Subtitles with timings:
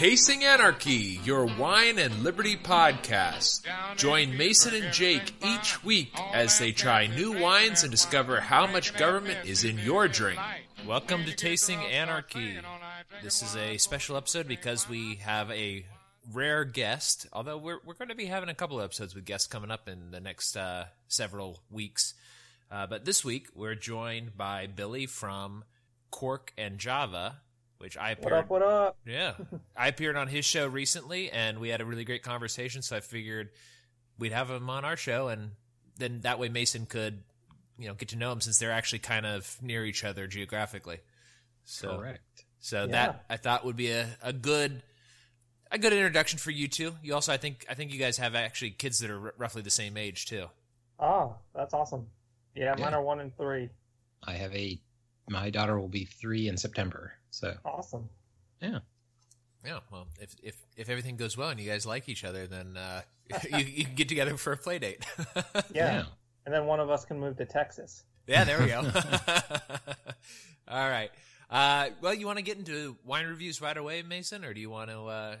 [0.00, 3.66] Tasting Anarchy, your wine and liberty podcast.
[3.96, 8.96] Join Mason and Jake each week as they try new wines and discover how much
[8.96, 10.40] government is in your drink.
[10.86, 12.56] Welcome to Tasting Anarchy.
[13.22, 15.84] This is a special episode because we have a
[16.32, 19.48] rare guest, although we're, we're going to be having a couple of episodes with guests
[19.48, 22.14] coming up in the next uh, several weeks.
[22.72, 25.62] Uh, but this week, we're joined by Billy from
[26.10, 27.42] Cork and Java,
[27.80, 28.32] which I appeared.
[28.32, 28.50] What up?
[28.50, 28.96] What up?
[29.06, 29.32] Yeah,
[29.76, 32.82] I appeared on his show recently, and we had a really great conversation.
[32.82, 33.48] So I figured
[34.18, 35.52] we'd have him on our show, and
[35.96, 37.22] then that way Mason could,
[37.78, 40.98] you know, get to know him since they're actually kind of near each other geographically.
[41.64, 42.44] So, Correct.
[42.60, 42.86] So Yeah.
[42.92, 44.82] that I thought would be a, a good
[45.72, 46.96] a good introduction for you two.
[47.02, 49.62] You also, I think, I think you guys have actually kids that are r- roughly
[49.62, 50.46] the same age too.
[50.98, 52.08] Oh, that's awesome.
[52.54, 52.96] Yeah, mine Yeah.
[52.96, 53.70] are one and three.
[54.26, 54.78] I have a.
[55.30, 57.12] My daughter will be three in September.
[57.30, 58.08] So Awesome.
[58.60, 58.80] yeah,
[59.64, 59.80] Yeah.
[59.90, 63.02] Well, if if if everything goes well and you guys like each other, then uh,
[63.50, 65.04] you you can get together for a play date.
[65.74, 66.04] Yeah.
[66.46, 68.02] And then one of us can move to Texas.
[68.26, 68.80] Yeah, there we go.
[70.68, 71.10] All right.
[71.50, 74.70] Uh, well, you want to get into wine reviews right away, Mason, or do you
[74.70, 75.36] want to uh,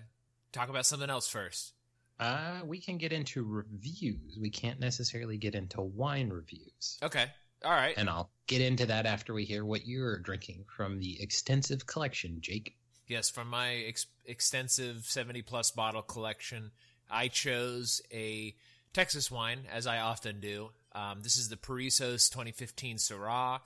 [0.52, 1.72] talk about something else first?
[2.18, 4.36] uh, we can get into reviews.
[4.38, 7.26] We can't necessarily get into wine reviews, Okay.
[7.64, 7.94] All right.
[7.96, 12.38] and I'll get into that after we hear what you're drinking from the extensive collection,
[12.40, 12.76] Jake.
[13.06, 16.70] Yes, from my ex- extensive 70 plus bottle collection,
[17.10, 18.54] I chose a
[18.92, 20.70] Texas wine, as I often do.
[20.92, 23.60] Um, this is the Perissos 2015 Syrah.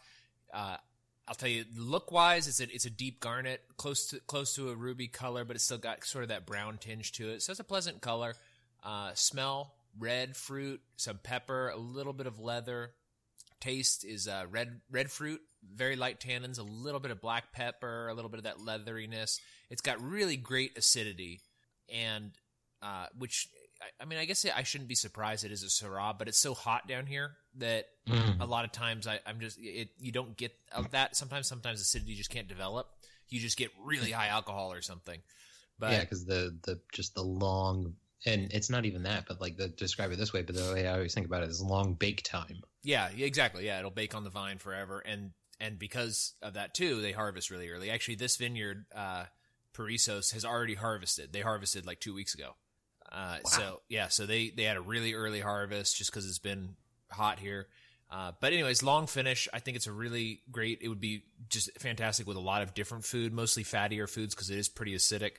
[0.52, 0.76] Uh,
[1.26, 4.70] I'll tell you, look wise, it's a it's a deep garnet, close to close to
[4.70, 7.42] a ruby color, but it's still got sort of that brown tinge to it.
[7.42, 8.34] So it's a pleasant color.
[8.82, 12.92] Uh, smell red fruit, some pepper, a little bit of leather.
[13.60, 15.40] Taste is uh, red red fruit,
[15.74, 19.40] very light tannins, a little bit of black pepper, a little bit of that leatheriness.
[19.70, 21.40] It's got really great acidity,
[21.92, 22.32] and
[22.82, 23.48] uh, which
[23.80, 26.38] I, I mean, I guess I shouldn't be surprised it is a Syrah, but it's
[26.38, 27.86] so hot down here that
[28.40, 29.90] a lot of times I, I'm just it.
[29.98, 30.52] You don't get
[30.90, 31.16] that.
[31.16, 32.88] Sometimes, sometimes acidity just can't develop.
[33.28, 35.20] You just get really high alcohol or something.
[35.78, 37.94] But yeah, because the the just the long
[38.26, 40.42] and it's not even that, but like the describe it this way.
[40.42, 42.62] But the way I always think about it is long bake time.
[42.84, 43.66] Yeah, exactly.
[43.66, 47.50] Yeah, it'll bake on the vine forever, and and because of that too, they harvest
[47.50, 47.90] really early.
[47.90, 49.24] Actually, this vineyard, uh,
[49.72, 51.32] Perissos, has already harvested.
[51.32, 52.50] They harvested like two weeks ago.
[53.10, 56.76] Uh, So yeah, so they they had a really early harvest just because it's been
[57.10, 57.68] hot here.
[58.10, 59.48] Uh, but anyways, long finish.
[59.52, 60.80] I think it's a really great.
[60.82, 64.50] It would be just fantastic with a lot of different food, mostly fattier foods because
[64.50, 65.32] it is pretty acidic.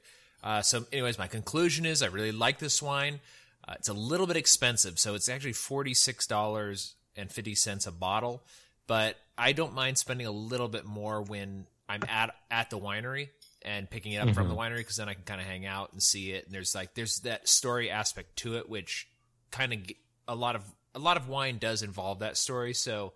[0.44, 3.20] Uh, so, anyways, my conclusion is I really like this wine.
[3.68, 7.88] Uh, it's a little bit expensive, so it's actually forty six dollars and fifty cents
[7.88, 8.44] a bottle.
[8.88, 13.30] But I don't mind spending a little bit more when I'm at at the winery
[13.62, 15.92] and picking it up from the winery because then I can kind of hang out
[15.92, 16.46] and see it.
[16.46, 19.08] And there's like there's that story aspect to it, which
[19.52, 19.80] kind of
[20.28, 22.74] a lot of a lot of wine does involve that story.
[22.74, 23.14] So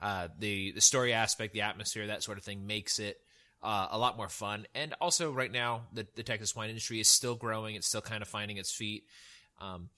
[0.00, 3.20] uh, the the story aspect, the atmosphere, that sort of thing makes it
[3.62, 4.66] uh, a lot more fun.
[4.74, 7.76] And also, right now, the, the Texas wine industry is still growing.
[7.76, 9.04] It's still kind of finding its feet.
[9.60, 9.90] Um,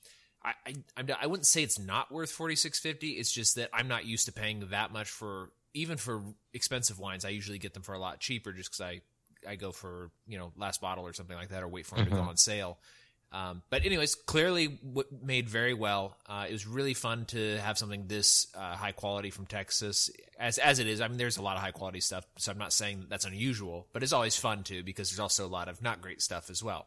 [0.45, 3.13] I, I I'm I wouldn't say it's not worth forty six fifty.
[3.13, 6.23] It's just that I'm not used to paying that much for even for
[6.53, 7.25] expensive wines.
[7.25, 9.01] I usually get them for a lot cheaper just because I
[9.49, 12.07] I go for you know last bottle or something like that, or wait for them
[12.07, 12.79] to go on sale.
[13.33, 16.17] Um, but anyways, clearly w- made very well.
[16.25, 20.59] Uh, it was really fun to have something this uh, high quality from Texas, as
[20.59, 21.01] as it is.
[21.01, 23.25] I mean, there's a lot of high quality stuff, so I'm not saying that that's
[23.25, 26.49] unusual, but it's always fun too because there's also a lot of not great stuff
[26.49, 26.87] as well.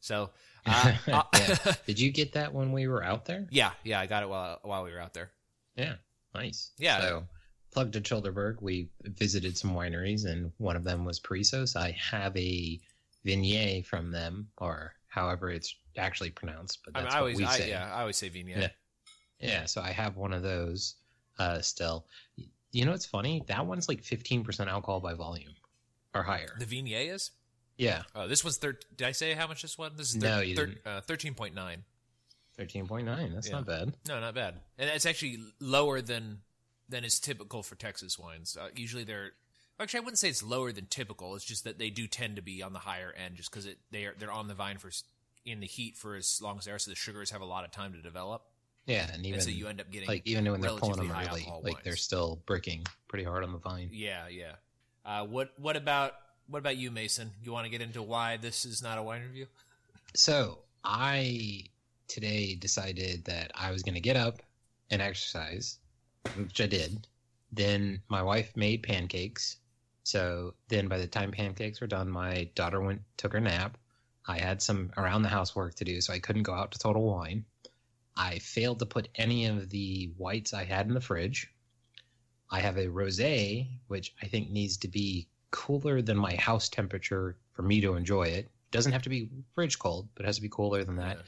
[0.00, 0.30] So,
[0.66, 1.74] uh, uh, yeah.
[1.86, 3.46] Did you get that when we were out there?
[3.50, 5.30] yeah, yeah, I got it while while we were out there.
[5.76, 5.94] Yeah,
[6.34, 6.70] nice.
[6.78, 7.00] Yeah.
[7.00, 7.24] So,
[7.72, 8.62] plugged to Childerberg.
[8.62, 11.76] We visited some wineries, and one of them was Perissos.
[11.76, 12.80] I have a
[13.24, 17.36] vignette from them, or however it's actually pronounced, but I, that's mean, I what always,
[17.38, 17.70] we I, say.
[17.70, 18.58] yeah, I always say Vignette.
[18.58, 18.68] Yeah.
[19.38, 20.94] Yeah, so I have one of those
[21.38, 22.06] uh, still.
[22.72, 23.42] You know what's funny?
[23.46, 25.54] That one's like 15% alcohol by volume
[26.14, 26.56] or higher.
[26.58, 27.30] The Vignette is.
[27.78, 29.92] Yeah, Oh, this was thir- Did I say how much this one?
[29.96, 31.84] This is No, you thir- uh, thirteen point nine.
[32.58, 33.34] 13.9.
[33.34, 33.56] That's Yeah.
[33.56, 33.94] not bad.
[34.08, 34.60] No, not bad.
[34.78, 36.42] And it's actually lower than
[36.88, 38.56] than is typical for Texas wines.
[38.56, 39.32] Uh, usually they're
[39.80, 41.34] actually I wouldn't say it's lower than typical.
[41.34, 44.06] It's just that they do tend to be on the higher end, just because they
[44.06, 44.90] are they're on the vine for
[45.44, 47.64] in the heat for as long as they are, so the sugars have a lot
[47.64, 48.42] of time to develop,
[48.86, 51.12] Yeah, and even and so you end up getting like even when they're pulling them
[51.12, 53.90] early, like they're still bricking pretty hard on the vine.
[53.92, 54.54] yeah, yeah.
[55.04, 56.14] Uh, what what about
[56.48, 57.32] what about you, Mason?
[57.42, 59.46] You want to get into why this is not a wine review?
[60.14, 61.64] So I
[62.08, 64.42] today decided that I was going to get up
[64.90, 65.78] and exercise,
[66.36, 67.06] which I did.
[67.52, 69.56] Then my wife made pancakes.
[70.04, 73.76] So then by the time pancakes were done, my daughter went took her nap.
[74.28, 76.78] I had some around the house work to do, so I couldn't go out to
[76.78, 77.44] Total Wine.
[78.16, 81.50] I failed to put any of the whites I had in the fridge.
[82.50, 87.36] I have a rosé, which I think needs to be cooler than my house temperature
[87.52, 88.48] for me to enjoy it.
[88.70, 91.16] Doesn't have to be fridge cold, but it has to be cooler than that.
[91.16, 91.22] Yeah.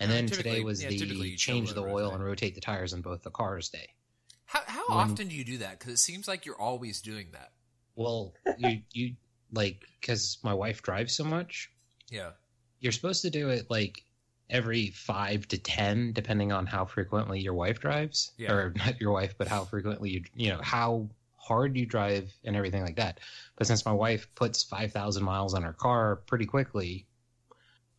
[0.00, 3.00] And Yeah, then today was yeah, the change the oil and rotate the tires in
[3.02, 3.88] both the cars day.
[4.46, 5.78] How how When- often do you do that?
[5.78, 7.52] Because it seems like you're always doing that.
[7.94, 9.16] Well, you you
[9.52, 11.70] like because my wife drives so much.
[12.10, 12.30] Yeah.
[12.80, 14.02] You're supposed to do it like
[14.48, 18.52] every five to ten, depending on how frequently your wife drives, Yeah.
[18.52, 21.08] or not your wife, but how frequently you you know how
[21.50, 23.18] hard you drive and everything like that.
[23.56, 27.08] But since my wife puts five thousand miles on her car pretty quickly,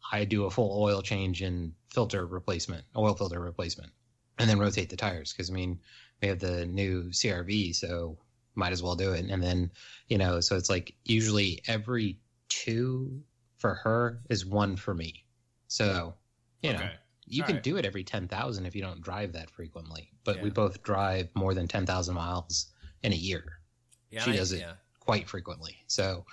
[0.09, 3.91] I do a full oil change and filter replacement, oil filter replacement,
[4.39, 5.79] and then rotate the tires because I mean
[6.21, 8.17] we have the new CRV, so
[8.55, 9.25] might as well do it.
[9.29, 9.69] And then
[10.07, 13.21] you know, so it's like usually every two
[13.57, 15.25] for her is one for me.
[15.67, 16.15] So
[16.63, 16.91] you know, Okay.
[17.25, 17.63] you All can right.
[17.63, 20.09] do it every ten thousand if you don't drive that frequently.
[20.23, 22.71] But we both drive more than ten thousand miles
[23.03, 23.43] in a year
[24.09, 24.21] Yeah.
[24.23, 24.59] She I- does it.
[24.59, 24.73] Yeah.
[24.99, 25.77] quite frequently.
[25.87, 26.25] So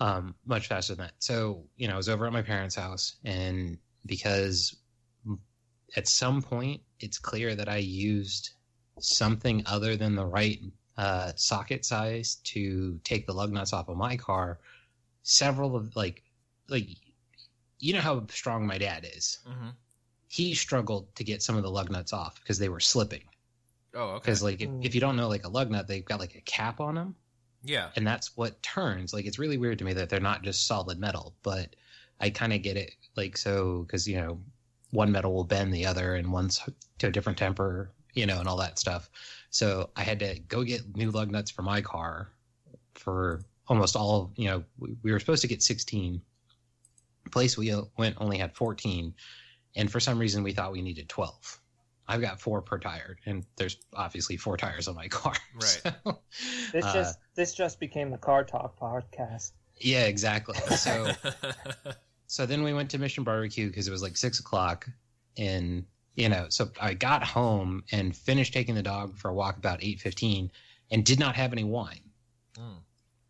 [0.00, 1.14] um, much faster than that.
[1.18, 4.76] So you know, I was over at my parents' house, and because
[5.96, 8.50] at some point it's clear that I used
[9.00, 10.60] something other than the right
[10.96, 14.58] uh, socket size to take the lug nuts off of my car.
[15.22, 16.22] Several of like
[16.68, 16.88] like
[17.78, 19.38] you know how strong my dad is.
[19.46, 19.70] hmm
[20.28, 23.22] He struggled to get some of the lug nuts off because they were slipping.
[23.94, 24.18] Oh, okay.
[24.20, 26.40] Because like if, if you don't know like a lug nut, they've got like a
[26.42, 27.14] cap on them
[27.64, 27.90] Yeah.
[27.96, 29.12] and that's what turns.
[29.12, 31.74] Like it's really weird to me that they're not just solid metal but
[32.20, 32.92] i kind of get it.
[33.16, 34.40] Like so because you know
[34.90, 36.60] one metal will bend the other and one's
[36.98, 39.08] to a different temper you know and all that stuff.
[39.50, 42.30] So i had to go get new lug nuts for my car
[42.94, 46.20] for almost all you know we, we were supposed to get 16
[47.24, 49.14] the place we went only had 14
[49.76, 51.60] and for some reason we thought we needed 12
[52.10, 55.82] i've got four per tire and there's obviously four tires on my car Right.
[56.04, 56.18] So,
[56.72, 59.52] This uh, just this just became the Car Talk podcast.
[59.78, 61.10] yeah exactly so
[62.30, 64.88] so then we went to Mission Barbecue because it was like six o'clock,
[65.36, 65.84] and
[66.14, 69.82] you know, so I got home and finished taking the dog for a walk about
[69.82, 70.50] eight fifteen,
[70.92, 72.08] and did not have any wine.
[72.56, 72.82] Mm.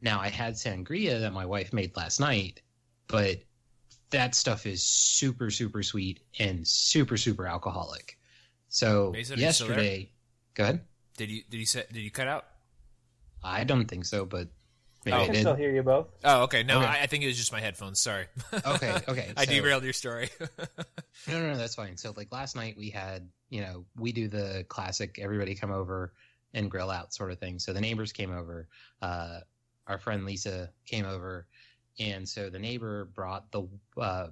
[0.03, 2.61] Now I had sangria that my wife made last night,
[3.07, 3.39] but
[4.11, 8.19] that stuff is super super sweet and super super alcoholic.
[8.71, 9.77] So Mason, are you still there?
[9.77, 10.11] yesterday,
[10.55, 10.81] go ahead.
[11.17, 12.47] did you did you say did you cut out?
[13.45, 14.49] I don't think so, but
[15.05, 15.19] maybe Oh.
[15.19, 15.41] I I can did.
[15.41, 16.09] still hear you both.
[16.25, 16.63] Oh, okay.
[16.63, 16.87] No, Okay.
[16.87, 18.01] I, I think it was just my headphones.
[18.01, 18.27] Sorry.
[18.67, 20.31] Okay, okay, I so- derailed your story.
[21.29, 21.99] No, no, no, that's fine.
[21.99, 26.15] So, like last night, we had, you know, we do the classic everybody come over
[26.55, 27.59] and grill out sort of thing.
[27.59, 28.69] So the neighbors came over.
[29.03, 29.41] Uh,
[29.87, 31.47] our friend Lisa came over,
[31.99, 33.69] and so the neighbor brought the
[34.01, 34.29] uh,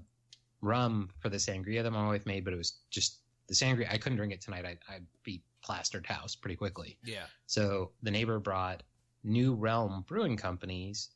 [0.63, 3.19] rum for the sangria that my wife made, but it was just
[3.49, 3.91] the sangria.
[3.93, 4.65] I couldn't drink it tonight.
[4.65, 6.99] I, I'd be plastered house pretty quickly.
[7.05, 7.25] yeah.
[7.47, 8.83] So the neighbor brought
[9.25, 11.09] New Realm Brewing Company's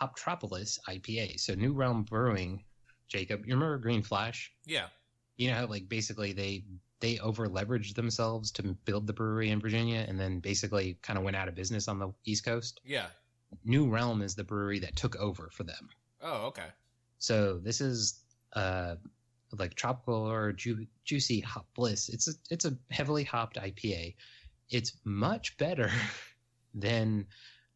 [0.00, 1.40] Hoptropolis IPA.
[1.40, 2.62] So New Realm Brewing,
[3.08, 4.52] Jacob, you remember Green Flash?
[4.64, 4.86] Yeah.
[5.36, 6.64] you know how like basically they
[7.00, 11.24] they over leveraged themselves to build the brewery in Virginia and then basically kind of
[11.24, 12.80] went out of business on the East Coast.
[12.84, 13.06] Yeah.
[13.64, 15.88] New Realm is the brewery that took over for them.
[16.20, 16.66] Oh, okay.
[17.18, 18.22] So this is
[18.54, 18.96] uh
[19.56, 22.08] like tropical or ju- juicy hop bliss.
[22.08, 24.14] It's a it's a heavily hopped IPA.
[24.70, 25.90] It's much better
[26.74, 27.26] than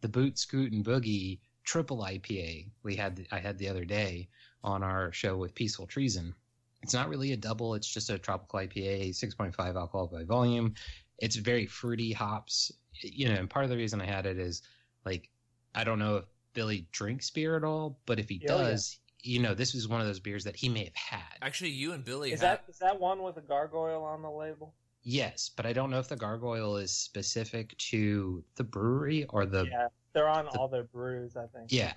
[0.01, 4.29] the Boot Scoot and Boogie triple IPA we had I had the other day
[4.65, 6.35] on our show with Peaceful Treason.
[6.83, 7.75] It's not really a double.
[7.75, 10.75] It's just a tropical IPA, 6.5 alcohol by volume.
[11.19, 12.73] It's very fruity hops.
[13.01, 14.63] You know, and part of the reason I had it is
[15.07, 15.31] like
[15.75, 16.25] I don't know if
[16.55, 18.73] Billy drinks beer at all, but if he Oh, yeah.
[18.73, 21.39] does, you know, this is one of those beers that he may have had.
[21.43, 22.59] Actually, you and Billy Is have.
[22.59, 24.75] that is that one with a gargoyle on the label?
[25.05, 29.65] Yes, but I don't know if the gargoyle is specific to the brewery or the
[29.65, 31.37] yeah, they're on all their brews.
[31.37, 31.73] I think.
[31.73, 31.95] yeah.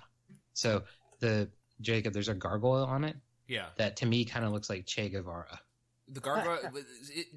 [0.53, 0.83] So
[1.19, 1.49] the
[1.81, 3.15] Jacob, there's a gargoyle on it
[3.47, 3.67] Yeah.
[3.77, 5.59] that to me kind of looks like Che Guevara.
[6.07, 6.59] The gargoyle.
[7.13, 7.27] it,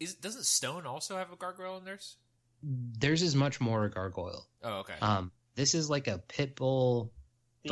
[0.00, 2.16] is doesn't Stone also have a gargoyle in theirs?
[2.62, 4.46] Theirs is much more a gargoyle.
[4.62, 4.94] Oh, okay.
[5.00, 7.12] Um, this is like a pit bull.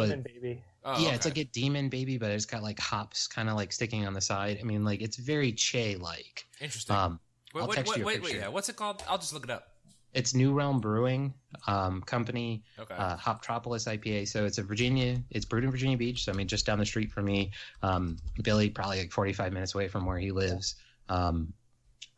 [0.02, 0.62] Demon baby.
[0.84, 3.72] oh, yeah, it's like a demon baby, but it's got like hops kind of like
[3.72, 4.58] sticking on the side.
[4.60, 6.46] I mean, like it's very Che like.
[6.60, 6.94] interesting.
[6.96, 7.20] Um,
[7.54, 8.48] wait, I'll wait, text wait, you a wait, wait, yeah.
[8.48, 9.02] What's it called?
[9.08, 9.68] I'll just look it up.
[10.14, 11.34] it's New Realm Brewing
[11.66, 12.62] um, Company.
[12.78, 12.94] Okay.
[12.94, 14.28] uh, Hoptropolis IPA.
[14.28, 15.22] So it's a Virginia.
[15.30, 16.24] It's brewed in Virginia Beach.
[16.24, 17.52] So I mean, just down the street from me.
[17.82, 20.76] Um, Billy, probably like 45 minutes away from where he lives.
[21.08, 21.52] Um,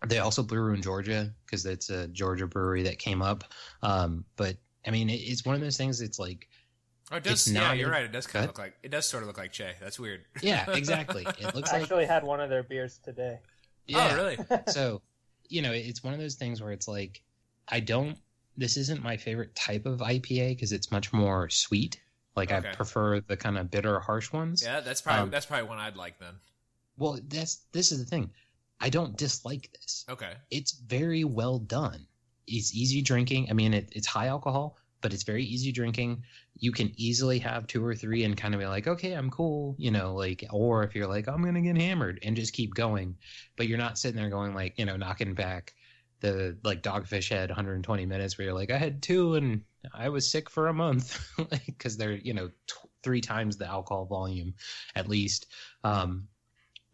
[0.06, 3.42] they also brew in Georgia because it's a Georgia brewery that came up.
[3.82, 4.56] Um, but
[4.86, 6.00] I mean, it, it's one of those things.
[6.00, 6.48] It's like
[7.10, 7.46] Oh, it does.
[7.46, 8.04] It's yeah, you're right.
[8.04, 8.74] It does kind of look like.
[8.82, 9.74] It does sort of look like Che.
[9.80, 10.24] That's weird.
[10.42, 11.24] Yeah, exactly.
[11.38, 13.38] It looks like I like actually had one of their beers today.
[13.86, 14.08] yeah.
[14.12, 14.38] Oh, really?
[14.68, 15.00] so
[15.50, 17.22] you know it's one of those things where it's like
[17.68, 18.18] i don't
[18.58, 21.98] this isn't my favorite type of ipa because it's much more sweet
[22.36, 22.68] like Okay.
[22.68, 25.78] i prefer the kind of bitter harsh ones Yeah, that's probably Um, that's probably one
[25.78, 26.34] I'd like then.
[26.98, 28.30] well that's this is the thing
[28.78, 30.32] i don't dislike this Okay.
[30.50, 32.06] it's very well done
[32.46, 36.22] it's easy drinking i mean it, it's high alcohol but it's very easy drinking
[36.60, 39.74] you can easily have two or three and kind of be like okay i'm cool
[39.78, 43.16] you know like or if you're like i'm gonna get hammered and just keep going.
[43.56, 45.74] But you're not sitting there going like you know knocking back
[46.20, 49.62] the like dogfish head 120 minutes where you're like i had two and
[49.94, 51.18] i was sick for a month.
[51.66, 54.54] Because they're you know t- three times the alcohol volume
[54.96, 55.46] at least.
[55.84, 56.28] Um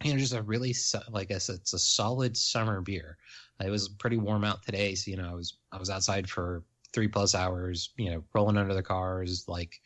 [0.02, 3.16] you know just a really so- like i said it's a solid summer beer.
[3.64, 6.62] It was pretty warm out today so you know i was i was outside for
[6.94, 9.80] three plus hours you know rolling under the cars like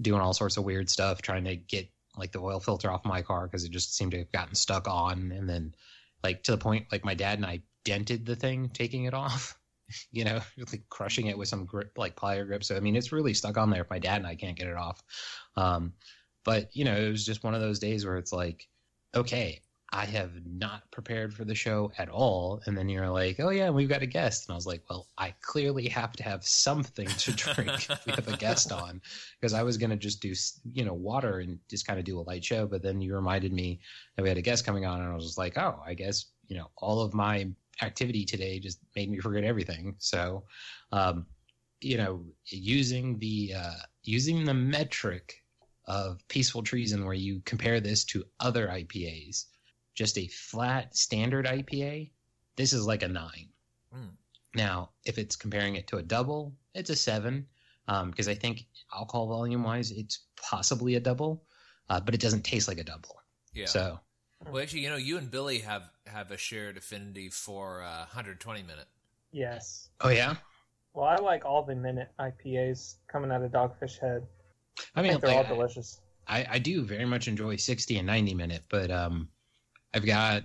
[0.00, 3.22] doing all sorts of weird stuff trying to get like the oil filter off my
[3.22, 5.32] car because it just seemed to have gotten stuck on.
[5.32, 5.74] And then
[6.22, 9.58] like to the point like my dad and i dented the thing taking it off
[10.12, 12.64] you know like crushing it with some grip like plier grip.
[12.64, 14.68] So i mean it's really stuck on there if my dad and i can't get
[14.68, 15.02] it off.
[15.56, 15.94] Um
[16.44, 18.68] but you know it was just one of those days where it's like
[19.14, 19.60] okay
[19.94, 22.62] I have not prepared for the show at all.
[22.64, 24.48] And then you're like, oh, yeah, we've got a guest.
[24.48, 28.12] And I was like, well, I clearly have to have something to drink if we
[28.12, 29.02] have a guest on
[29.38, 30.32] because I was going to just do,
[30.72, 32.66] you know, water and just kind of do a light show.
[32.66, 33.80] But then you reminded me
[34.16, 35.02] that we had a guest coming on.
[35.02, 37.50] And I was just like, oh, I guess, you know, all of my
[37.82, 39.96] activity today just made me forget everything.
[39.98, 40.44] So,
[40.92, 41.26] um,
[41.82, 45.34] you know, using the, uh, using the metric
[45.86, 49.46] of peaceful treason where you compare this to other IPAs
[49.94, 52.10] just a flat standard IPA,
[52.56, 53.48] this is like a nine.
[53.94, 54.10] Mm.
[54.54, 57.46] Now, if it's comparing it to a double, it's a seven
[58.06, 61.44] because I think alcohol volume wise, it's possibly a double,
[61.90, 63.16] uh, but it doesn't taste like a double.
[63.54, 63.66] Yeah.
[63.66, 63.98] So,
[64.50, 68.62] well, actually, you know, you and Billy have have a shared affinity for uh, 120
[68.62, 68.86] minute.
[69.30, 69.88] Yes.
[70.02, 70.36] oh yeah,
[70.92, 74.26] Well, I like all the minute IPAs coming out of Dogfish Head.
[74.94, 76.00] I I mean, think they're like, all delicious.
[76.28, 79.28] I, I do very much enjoy 60 and 90 minute, but um,
[79.94, 80.44] I've got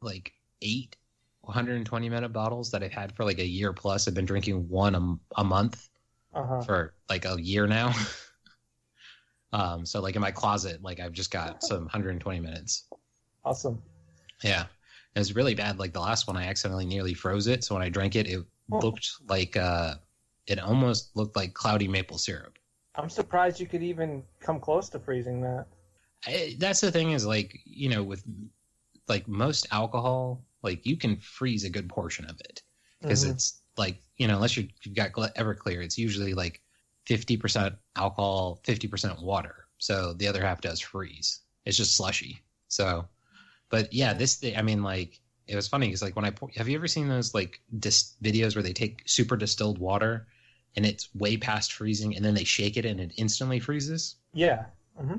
[0.00, 0.96] like eight
[1.42, 4.08] 120 minute bottles that I've had for like a year plus.
[4.08, 5.88] I've been drinking one a, a month
[6.34, 6.62] Uh huh.
[6.64, 7.92] for like a year now.
[9.52, 12.84] um, so like in my closet, like I've just got some 120 minutes.
[13.44, 13.80] Awesome.
[14.42, 14.66] Yeah.
[15.14, 15.78] It was really bad.
[15.78, 17.64] Like the last one, I accidentally nearly froze it.
[17.64, 18.80] So when I drank it, it Oh.
[18.80, 19.94] looked like uh,
[20.46, 22.58] it almost looked like cloudy maple syrup.
[22.96, 25.66] I'm surprised you could even come close to freezing that.
[26.26, 28.24] I, that's the thing is like you know with
[29.08, 32.62] like most alcohol, like you can freeze a good portion of it
[33.00, 33.30] because Mhm.
[33.32, 36.62] it's like you know unless you you've got Everclear, it's usually like
[37.06, 39.66] 50% alcohol, 50% water.
[39.78, 41.40] So the other half does freeze.
[41.64, 42.42] It's just slushy.
[42.68, 43.08] So,
[43.70, 46.50] but yeah, this thing, I mean, like, it was funny because, like, when I pour,
[46.56, 50.26] have you ever seen those like dis- videos where they take super distilled water
[50.76, 54.16] and it's way past freezing and then they shake it and it instantly freezes?
[54.34, 54.66] Yeah.
[54.98, 55.16] hmm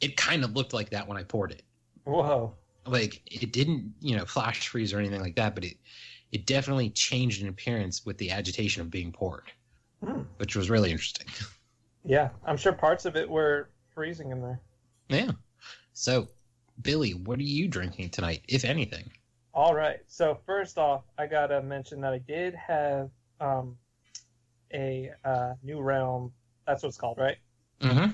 [0.00, 1.62] It kind of looked like that when I poured it.
[2.04, 2.57] Whoa.
[2.90, 5.76] Like, it didn't, you know, flash freeze or anything like that, but it,
[6.32, 9.50] it definitely changed in appearance with the agitation of being poured,
[10.04, 10.22] Hmm.
[10.36, 11.26] which was really interesting.
[12.04, 14.60] Yeah, I'm sure parts of it were freezing in there.
[15.08, 15.32] Yeah.
[15.92, 16.28] So,
[16.82, 19.10] Billy, what are you drinking tonight, if anything?
[19.52, 19.98] All right.
[20.06, 23.76] So first off, I gotta mention that I did have um,
[24.72, 26.32] a uh, New Realm.
[26.66, 27.38] That's what it's called, right?
[27.80, 28.12] Mm-hmm.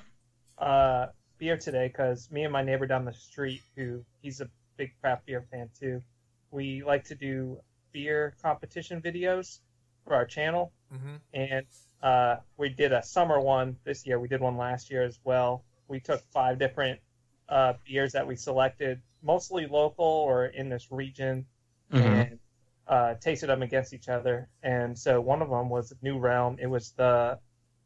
[0.57, 1.07] Uh,
[1.39, 5.27] beer today because me and my neighbor down the street, who he's a big craft
[5.27, 6.03] beer fan too,
[6.51, 7.59] we like to do
[7.93, 9.61] beer competition videos
[10.05, 11.17] for our channel, Mm-hmm.
[11.33, 11.67] and
[12.03, 14.19] uh, we did a summer one this year.
[14.21, 15.65] We did one last year as well.
[15.89, 17.01] We took five different
[17.49, 21.47] uh, beers that we selected, mostly local or in this region,
[21.93, 22.05] Mm-hmm.
[22.05, 22.39] and
[22.87, 24.49] uh, tasted them against each other.
[24.63, 26.59] And so one of them was New Realm.
[26.61, 27.39] It was the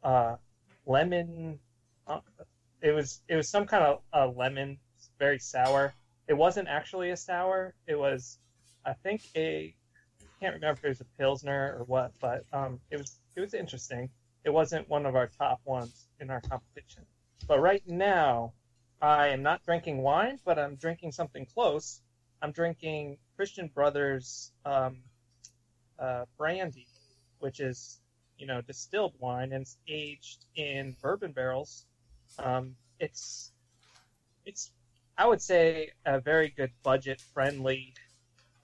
[0.03, 0.37] uh,
[0.87, 1.59] lemon.
[2.07, 2.21] Uh,
[2.83, 4.79] it was it was some kind of uh, lemon,
[5.19, 5.95] very sour.
[6.29, 7.75] It wasn't actually a sour.
[7.87, 8.39] It was,
[8.85, 9.75] I think a.
[10.21, 13.41] I can't remember if it was a pilsner or what, but um, it was it
[13.41, 14.11] was interesting.
[14.45, 17.05] It wasn't one of our top ones in our competition.
[17.49, 18.53] But right now,
[19.01, 22.01] I am not drinking wine, but I'm drinking something close.
[22.41, 24.99] I'm drinking Christian Brothers um,
[25.99, 26.87] uh, brandy,
[27.41, 28.01] which is
[28.39, 31.87] you know distilled wine and it's aged in bourbon barrels.
[32.39, 33.53] Um, it's
[34.45, 34.71] it's
[35.19, 37.93] I would say a very good budget friendly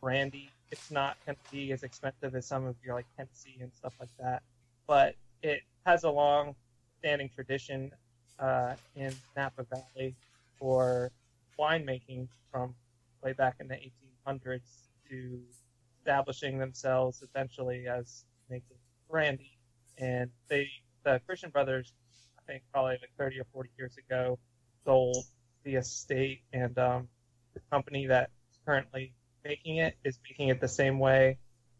[0.00, 0.50] brandy.
[0.70, 3.94] It's not going to be as expensive as some of your like Hennessy and stuff
[3.98, 4.40] like that,
[4.86, 6.54] but it has a long
[7.00, 7.90] standing tradition
[8.38, 10.14] uh, in Napa Valley
[10.56, 11.10] for
[11.58, 12.72] winemaking from
[13.20, 14.60] way back in the 1800s
[15.10, 15.40] to
[15.98, 18.76] establishing themselves eventually as making
[19.10, 19.58] brandy.
[19.98, 20.68] And they,
[21.02, 21.92] the Christian brothers,
[22.38, 24.38] I think probably like 30 or 40 years ago,
[24.84, 25.24] sold
[25.64, 27.08] the estate, and um,
[27.54, 28.30] the company that's
[28.66, 31.38] currently making it is making it the same way.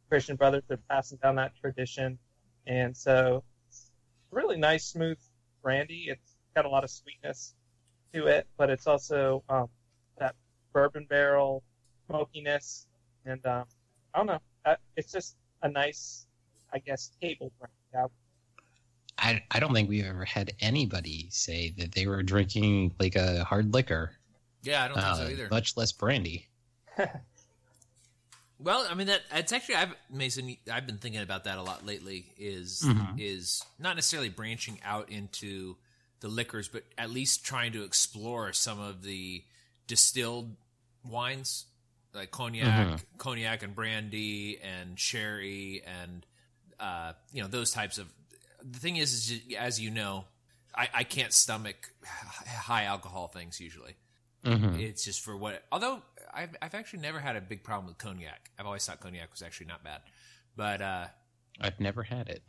[0.08, 2.18] Christian brothers are passing down that tradition,
[2.66, 3.90] and so it's
[4.30, 5.18] really nice, smooth
[5.62, 6.06] brandy.
[6.08, 7.54] It's got a lot of sweetness
[8.12, 9.68] to it, but it's also um,
[10.18, 10.34] that
[10.72, 11.62] bourbon barrel
[12.06, 12.86] smokiness,
[13.24, 13.64] and um,
[14.12, 14.76] I don't know.
[14.96, 16.26] It's just a nice,
[16.72, 17.74] I guess, table brandy.
[17.92, 18.23] Yeah.
[19.24, 23.42] I, I don't think we've ever had anybody say that they were drinking like a
[23.44, 24.12] hard liquor,
[24.62, 25.48] Yeah, I don't think so uh, either.
[25.50, 26.46] much less brandy.
[28.58, 31.84] Well, I mean that it's actually I've Mason I've been thinking about that a lot
[31.84, 33.18] lately is Mhm.
[33.18, 35.76] is not necessarily branching out into
[36.20, 39.42] the liquors but at least trying to explore some of the
[39.86, 40.54] distilled
[41.04, 41.66] wines
[42.14, 46.24] like cognac, cognac and brandy and sherry and
[46.78, 48.06] uh you know those types of
[48.68, 50.24] the thing is, is ju- as you know
[50.74, 53.94] I, I can't stomach high alcohol things usually
[54.44, 55.62] hmm it's just for what.
[55.72, 56.02] Although
[56.32, 58.50] I've I've actually never had a big problem with cognac.
[58.58, 60.00] I've always thought cognac was actually not bad.
[60.54, 61.06] But uh,
[61.62, 62.42] I've never had it.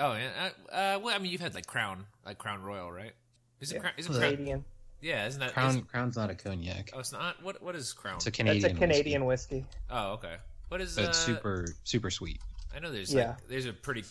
[0.00, 0.30] oh, yeah,
[0.70, 3.12] uh, uh, well, I mean, you've had like Crown, like Crown Royal, right?
[3.60, 3.80] Is it Yeah.
[3.82, 3.92] Crown?
[3.98, 4.30] Is it Crown?
[4.32, 4.64] Canadian.
[5.02, 6.88] Yeah, isn't that Crown is- Crown's not a cognac.
[6.94, 7.42] oh, it's not.
[7.42, 8.16] What what is Crown?
[8.16, 8.70] It's a That's Canadian.
[8.76, 9.66] a Canadian whiskey.
[9.90, 10.36] oh, okay.
[10.68, 10.96] What is?
[10.96, 12.40] whiskey, but it's uh, super super sweet.
[12.74, 13.28] I know there's Yeah.
[13.28, 14.04] like there's a pretty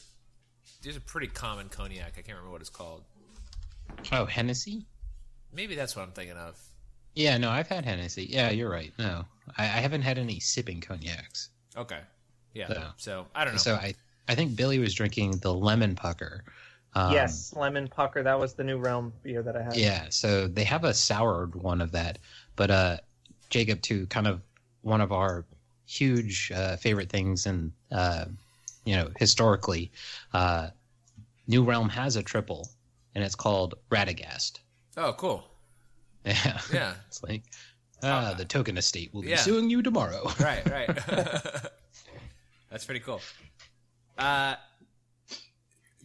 [0.84, 2.14] there's a pretty common cognac.
[2.18, 3.04] I can't remember what it's called.
[4.12, 4.86] Oh, Hennessy.
[5.54, 6.60] Maybe that's what I'm thinking of.
[7.16, 8.26] Yeah, no, I've had Hennessy.
[8.30, 8.94] Yeah, you're right.
[8.98, 9.26] No,
[9.58, 11.50] I, I haven't had any sipping cognacs.
[11.76, 12.00] Okay.
[12.54, 12.68] Yeah.
[12.68, 13.60] So- So I don't know.
[13.60, 13.94] So I
[14.30, 16.44] I think Billy was drinking the lemon pucker.
[16.94, 18.24] Um, yes, lemon pucker.
[18.24, 19.76] That was the new realm beer that I had.
[19.76, 22.18] Yeah, so they have a soured one of that,
[22.56, 22.98] but uh,
[23.50, 24.42] Jacob, too, kind of
[24.82, 25.46] one of our
[25.86, 28.26] huge uh, favorite things, and uh,
[28.86, 29.92] you know, historically,
[30.34, 30.70] uh,
[31.48, 32.70] New Realm has a triple,
[33.16, 34.60] and it's called Radagast.
[34.98, 35.44] oh, cool.
[36.26, 36.94] Yeah, Yeah.
[37.08, 37.44] it's like
[38.04, 39.38] ah, the Tolkien estate will be Yeah.
[39.38, 40.30] suing you tomorrow.
[40.40, 40.88] right, right.
[42.70, 43.22] That's pretty cool.
[44.18, 44.56] Uh,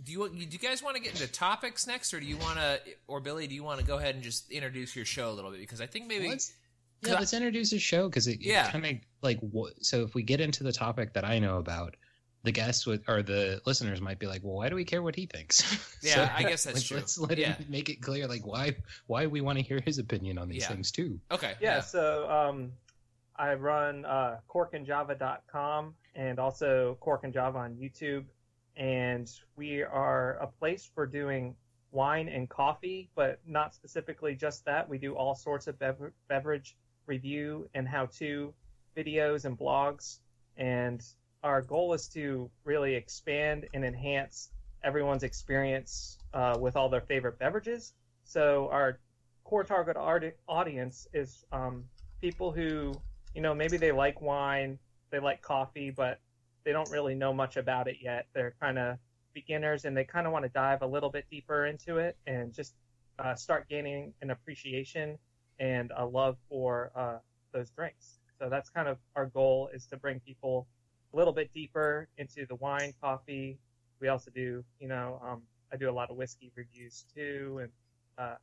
[0.05, 2.59] do you do you guys want to get into topics next, or do you want
[2.59, 5.33] to, or Billy, do you want to go ahead and just introduce your show a
[5.33, 5.61] little bit?
[5.61, 6.53] Because I think maybe Let's,
[7.03, 8.71] yeah, let's introduce the show because it, Yeah.
[8.71, 9.41] kind of like
[9.81, 10.03] so.
[10.03, 11.97] If we get into the topic that I know about,
[12.47, 15.15] the guests would or the listeners might be like, "Well, why do we care what
[15.17, 15.63] he thinks?"
[16.03, 16.97] Yeah, I guess that's let's, true.
[16.99, 17.55] Let's let Yeah.
[17.55, 18.77] him make it clear, like why
[19.09, 20.69] why we want to hear his opinion on these Yeah.
[20.69, 21.21] things too.
[21.31, 22.73] okay, Yeah, so um,
[23.35, 28.25] I run uh, corkandjava.com and also Cork and Java on YouTube.
[28.77, 31.57] And we are a place for doing
[31.93, 34.89] wine and coffee, but not specifically just that.
[34.89, 38.53] We do all sorts of bever- beverage review and how to
[38.97, 40.19] videos and blogs.
[40.57, 41.03] And
[41.47, 44.51] our goal is to really expand and enhance
[44.83, 47.95] everyone's experience uh, with all their favorite beverages.
[48.25, 48.99] So our
[49.45, 49.97] core target
[50.49, 51.85] audience is um,
[52.21, 52.93] people who,
[53.33, 54.77] you know, maybe they like wine,
[55.11, 56.19] they like coffee, but
[56.65, 58.27] they don't really know much about it yet.
[58.35, 58.99] They're kind of
[59.33, 62.53] beginners and they kind of want to dive a little bit deeper into it and
[62.53, 62.75] just
[63.21, 65.17] uh, start gaining an appreciation
[65.61, 67.19] and a love for uh,
[67.53, 68.19] those drinks.
[68.41, 70.67] So that's kind of our goal is to bring people
[71.17, 73.59] a little bit deeper into the wine, coffee.
[74.01, 77.71] We also do, you know, um, I do a lot of whiskey reviews too, and
[78.19, 78.35] uh,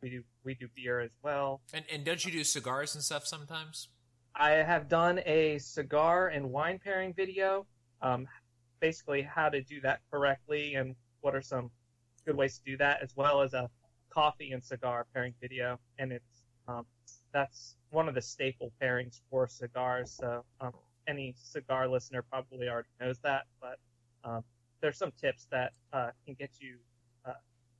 [0.00, 1.60] we do we do beer as well.
[1.74, 3.88] and and don't you do cigars and stuff sometimes?
[4.34, 7.66] I have done a cigar and wine pairing video.
[8.00, 8.26] Um,
[8.80, 11.70] basically, how to do that correctly and what are some
[12.24, 13.68] good ways to do that, as well as a
[14.08, 15.78] coffee and cigar pairing video.
[15.98, 16.86] And it's um,
[17.32, 20.10] that's one of the staple pairings for cigars.
[20.18, 20.72] So um,
[21.06, 23.78] any cigar listener probably already knows that, but
[24.24, 24.44] um,
[24.80, 26.76] there's some tips that uh, can get you
[27.26, 27.32] uh,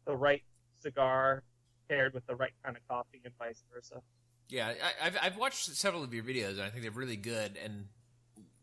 [0.07, 0.43] the right
[0.81, 1.43] cigar
[1.89, 4.01] paired with the right kind of coffee and vice versa.
[4.49, 7.59] Yeah, I, I've I've watched several of your videos, and I think they're really good.
[7.63, 7.87] And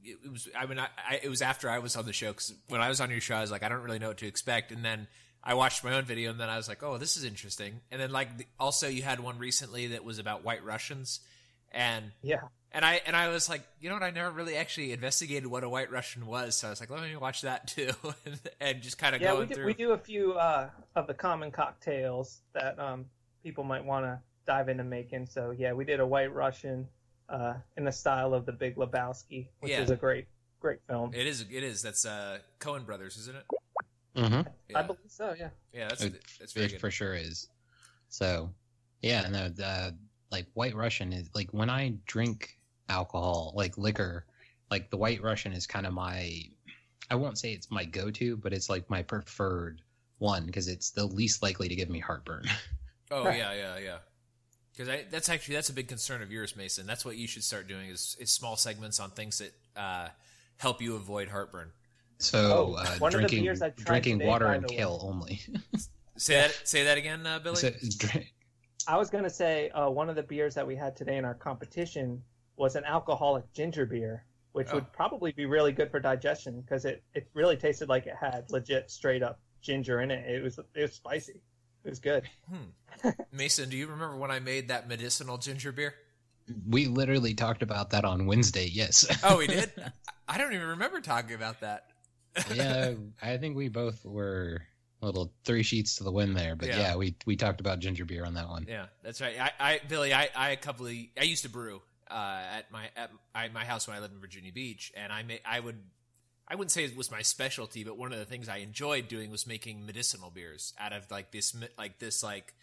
[0.03, 2.31] it, it was, I mean, I, I, it was after I was on the show
[2.31, 4.17] because when I was on your show, I was like, I don't really know what
[4.17, 4.71] to expect.
[4.71, 5.07] And then
[5.43, 7.81] I watched my own video, and then I was like, oh, this is interesting.
[7.91, 11.21] And then like the, also, you had one recently that was about White Russians,
[11.71, 12.41] and Yeah.
[12.71, 14.03] And I and I was like, you know what?
[14.03, 17.01] I never really actually investigated what a White Russian was, so I was like, let
[17.01, 17.89] me watch that too,
[18.25, 19.65] and, and just kind of Yeah, going we do, through.
[19.65, 23.05] we do a few uh, of the common cocktails that um,
[23.43, 25.25] people might want to dive into making.
[25.25, 26.87] So yeah, we did a White Russian
[27.27, 29.81] uh, in the style of The Big Lebowski, which Yeah.
[29.81, 30.27] is a great,
[30.59, 31.11] great film.
[31.13, 31.41] It is.
[31.41, 31.81] It is.
[31.81, 33.45] That's uh, Coen Brothers, isn't it?
[34.15, 34.41] Mm-hmm.
[34.69, 34.79] Yeah.
[34.79, 35.33] I believe so.
[35.37, 35.49] Yeah.
[35.73, 36.81] yeah, that's It, that's very it good.
[36.81, 37.47] for sure is.
[38.09, 38.51] So,
[39.01, 39.95] yeah, no, the
[40.31, 42.57] like White Russian is like when I drink
[42.89, 44.25] alcohol, like liquor,
[44.71, 46.43] like the White Russian is kind of my.
[47.11, 49.81] I won't say it's my go-to, but it's like my preferred
[50.19, 52.45] one because it's the least likely to give me heartburn.
[53.11, 53.97] Oh yeah, yeah, yeah.
[54.71, 56.85] Because that's actually that's a big concern of yours, Mason.
[56.85, 60.09] That's what you should start doing is, is small segments on things that uh,
[60.57, 61.71] help you avoid heartburn.
[62.19, 64.67] So Oh, uh, one of the drinking beers I tried drinking today, water and the
[64.69, 64.75] way.
[64.75, 65.41] kale only.
[66.17, 66.51] Say that.
[66.65, 67.55] Say that again, uh, Billy.
[67.55, 68.25] So, dr-
[68.87, 71.33] I was gonna say uh, one of the beers that we had today in our
[71.33, 72.21] competition
[72.59, 74.75] was an alcoholic ginger beer, which Oh.
[74.75, 78.45] would probably be really good for digestion because it, it really tasted like it had
[78.51, 80.29] legit straight up ginger in it.
[80.29, 81.41] It was it was spicy.
[81.85, 82.25] It was good.
[82.49, 83.09] Hmm.
[83.31, 85.95] Mason, do you remember when I made that medicinal ginger beer?
[86.67, 88.65] we literally talked about that on Wednesday.
[88.65, 89.05] Yes.
[89.23, 89.71] Oh, we did.
[90.27, 91.85] I don't even remember talking about that.
[92.53, 94.63] yeah, I think we both were
[95.01, 96.79] a little three sheets to the wind there, but Yeah.
[96.79, 98.65] yeah, we we talked about ginger beer on that one.
[98.67, 99.39] Yeah, that's right.
[99.39, 102.89] I, I Billy, I, I a couple of, I used to brew uh, at my
[102.95, 105.77] at I, my house when I lived in Virginia Beach, and I made I would
[106.47, 109.29] I wouldn't say it was my specialty, but one of the things I enjoyed doing
[109.29, 112.53] was making medicinal beers out of like this like this like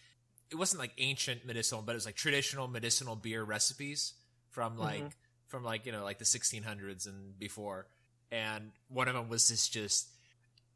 [0.51, 4.15] it wasn't like ancient medicinal, but it was like traditional medicinal beer recipes
[4.51, 5.13] from like Mhm.
[5.49, 7.87] from like you know like the 1600s and before.
[8.33, 10.09] And one of them was this just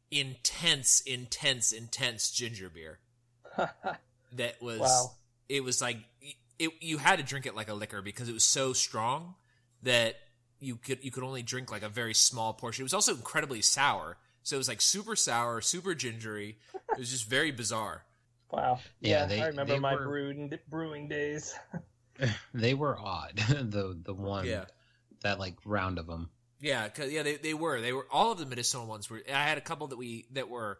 [0.09, 2.99] intense, intense, intense ginger beer
[4.33, 5.11] that was Wow.
[5.49, 5.97] it was like
[6.65, 9.35] it, you had to drink it like a liquor because it was so strong
[9.83, 10.15] that
[10.59, 12.83] you could you could only drink like a very small portion.
[12.83, 16.57] It was also incredibly sour, so it was like super sour, super gingery.
[16.73, 18.03] It was just very bizarre.
[18.51, 18.79] wow.
[18.99, 21.53] Yeah, Yeah, they- I remember they my were- brewing brewing days.
[22.53, 23.37] They were odd.
[23.49, 24.65] the the one Yeah.
[25.23, 26.29] that like round of them.
[26.59, 29.23] Yeah, 'cause- yeah, they they were they were all of the medicinal ones were.
[29.27, 30.77] I had a couple that we that were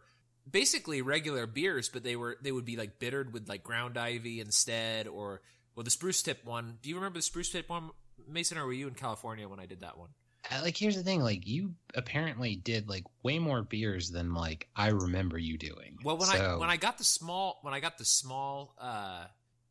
[0.48, 4.38] basically regular beers, but they were they would be like bittered with like ground ivy
[4.40, 5.40] instead, or
[5.74, 6.78] well, the spruce tip one.
[6.82, 7.90] Do you remember the spruce tip one,
[8.28, 8.58] Mason?
[8.58, 10.10] Or were you in California when I did that one?
[10.50, 14.68] Uh, Like here's the thing, like you apparently did like way more beers than like
[14.76, 15.98] I remember you doing.
[16.04, 19.26] Well, when I when I got the small when I got the small uh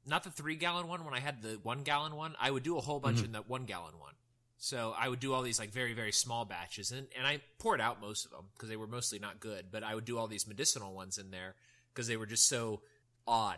[0.05, 2.77] not the 3 gallon one when I had the 1 gallon one, I would do
[2.77, 3.25] a whole bunch Mhm.
[3.25, 4.15] in that 1 gallon one.
[4.57, 7.81] So I would do all these like very very small batches and and I poured
[7.81, 10.27] out most of them because they were mostly not good, but I would do all
[10.27, 11.55] these medicinal ones in there
[11.93, 12.81] because they were just so
[13.27, 13.57] odd.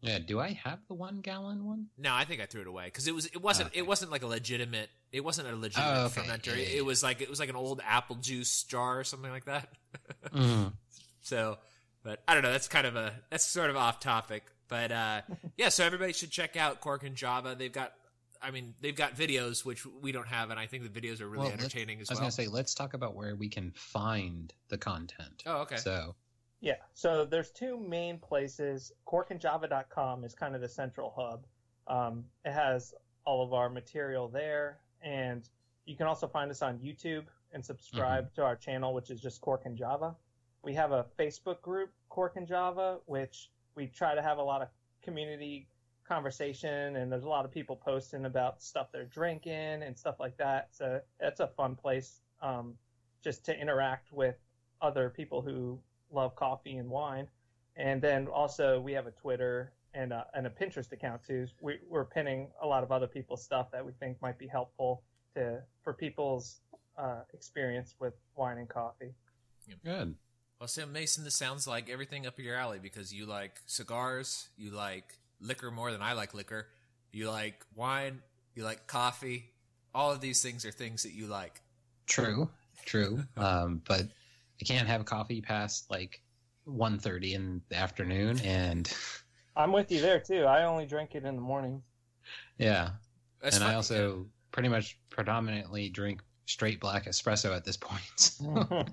[0.00, 1.86] Yeah, do I have the one gallon one?
[1.98, 3.78] No, I think I threw it away because it was it wasn't Okay.
[3.80, 6.20] it wasn't like a legitimate it wasn't a legitimate Oh, okay.
[6.22, 6.46] fermenter.
[6.48, 9.04] Yeah, yeah, It, it was like it was like an old apple juice jar or
[9.04, 9.68] something like that.
[10.32, 10.72] Mhm.
[11.22, 11.58] So,
[12.02, 12.52] but I don't know.
[12.52, 14.44] That's kind of a that's sort of off topic.
[14.68, 15.22] But uh,
[15.56, 17.54] yeah, so everybody should check out Cork and Java.
[17.58, 17.92] They've got,
[18.40, 21.28] I mean, they've got videos which we don't have, and I think the videos are
[21.28, 22.18] really Well, entertaining as well.
[22.20, 22.44] I was well.
[22.44, 25.42] gonna say, let's talk about where we can find the content.
[25.46, 25.76] oh, okay.
[25.76, 26.14] So
[26.60, 28.92] Yeah, so there's two main places.
[29.06, 31.46] Corkandjava.com is kind of the central hub.
[31.86, 32.94] Um, it has
[33.24, 35.48] all of our material there, and
[35.86, 39.40] you can also find us on YouTube and subscribe to our channel, which is just
[39.40, 40.14] Cork and Java.
[40.62, 44.60] We have a Facebook group, Cork and Java, which we try to have a lot
[44.60, 44.68] of
[45.02, 45.66] community
[46.06, 50.36] conversation, and there's a lot of people posting about stuff they're drinking and stuff like
[50.36, 50.68] that.
[50.72, 52.74] So that's a fun place um,
[53.22, 54.36] just to interact with
[54.82, 55.78] other people who
[56.12, 57.28] love coffee and wine.
[57.76, 61.46] And then also we have a Twitter and a, and a Pinterest account too.
[61.60, 65.02] We, we're pinning a lot of other people's stuff that we think might be helpful
[65.34, 66.60] to for people's
[66.98, 69.14] uh, experience with wine and coffee.
[69.84, 70.14] good.
[70.58, 74.70] Well, Sam Mason, this sounds like everything up your alley because you like cigars, you
[74.72, 76.66] like liquor more than I like liquor,
[77.12, 78.20] you like wine,
[78.54, 79.46] you like coffee.
[79.94, 81.62] All of these things are things that you like.
[82.06, 82.50] True,
[82.84, 83.24] true.
[83.38, 84.08] um, but
[84.60, 86.20] I can't have coffee past like
[86.66, 88.92] 1.30 in the afternoon, and
[89.56, 90.44] I'm with you there too.
[90.44, 91.82] I only drink it in the morning.
[92.58, 92.90] yeah,
[93.42, 93.72] That's and fine.
[93.72, 98.00] I also pretty much predominantly drink straight black espresso at this point.
[98.16, 98.84] So.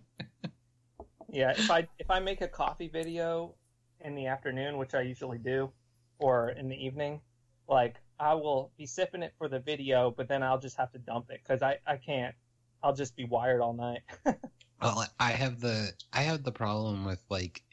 [1.30, 3.56] yeah, if I if I make a coffee video
[4.02, 5.72] in the afternoon, which I usually do,
[6.20, 7.22] or in the evening,
[7.68, 11.00] like I will be sipping it for the video, but then I'll just have to
[11.00, 12.36] dump it because I I can't.
[12.82, 14.02] I'll just be wired all night.
[14.82, 17.64] Well, I have the I have the problem with like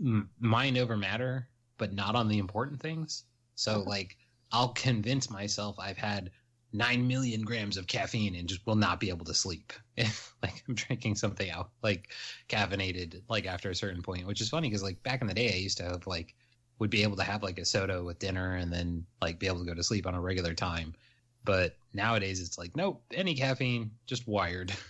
[0.00, 1.48] m- mind over matter,
[1.78, 3.24] but not on the important things.
[3.56, 4.16] So like
[4.52, 6.30] I'll convince myself I've had
[6.72, 10.62] nine million grams of caffeine and just will not be able to sleep if like
[10.68, 12.12] I'm drinking something out like
[12.48, 14.26] caffeinated like after a certain point.
[14.26, 16.34] Which is funny because like back in the day I used to have like
[16.78, 19.60] would be able to have like a soda with dinner and then like be able
[19.60, 20.94] to go to sleep on a regular time.
[21.44, 24.72] But nowadays it's like nope, any caffeine, just wired.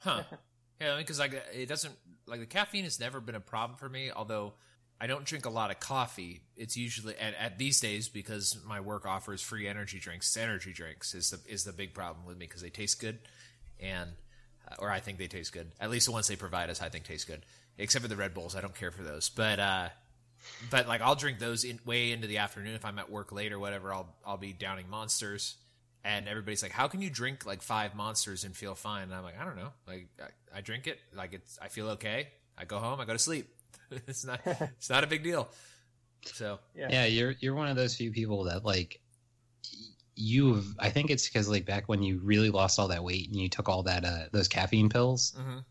[0.00, 0.22] Huh.
[0.80, 1.94] Yeah, because like it doesn't
[2.26, 4.10] like the caffeine has never been a problem for me.
[4.10, 4.54] Although
[5.00, 6.40] I don't drink a lot of coffee.
[6.56, 10.34] It's usually at, at these days because my work offers free energy drinks.
[10.36, 13.18] Energy drinks is the is the big problem with me because they taste good,
[13.80, 14.10] and
[14.70, 15.70] uh, or I think they taste good.
[15.80, 17.44] At least the ones they provide us, I think taste good.
[17.78, 19.28] Except for the Red Bulls, I don't care for those.
[19.28, 19.88] But uh,
[20.70, 23.52] but like I'll drink those in, way into the afternoon if I'm at work late
[23.52, 23.92] or whatever.
[23.92, 25.56] I'll I'll be downing monsters,
[26.06, 29.24] and everybody's like, "How can you drink like five monsters and feel fine?" And I'm
[29.24, 29.72] like, "I don't know.
[29.88, 32.28] Like I, I drink it, like it's I feel okay.
[32.56, 33.48] I go home, I go to sleep.
[33.90, 35.48] it's not it's not a big deal."
[36.24, 36.88] So Yeah.
[36.90, 39.00] Yeah, you're you're one of those few people that like
[40.14, 40.76] you've.
[40.78, 43.48] I think it's because like back when you really lost all that weight and you
[43.48, 45.34] took all that uh those caffeine pills.
[45.36, 45.64] mhm.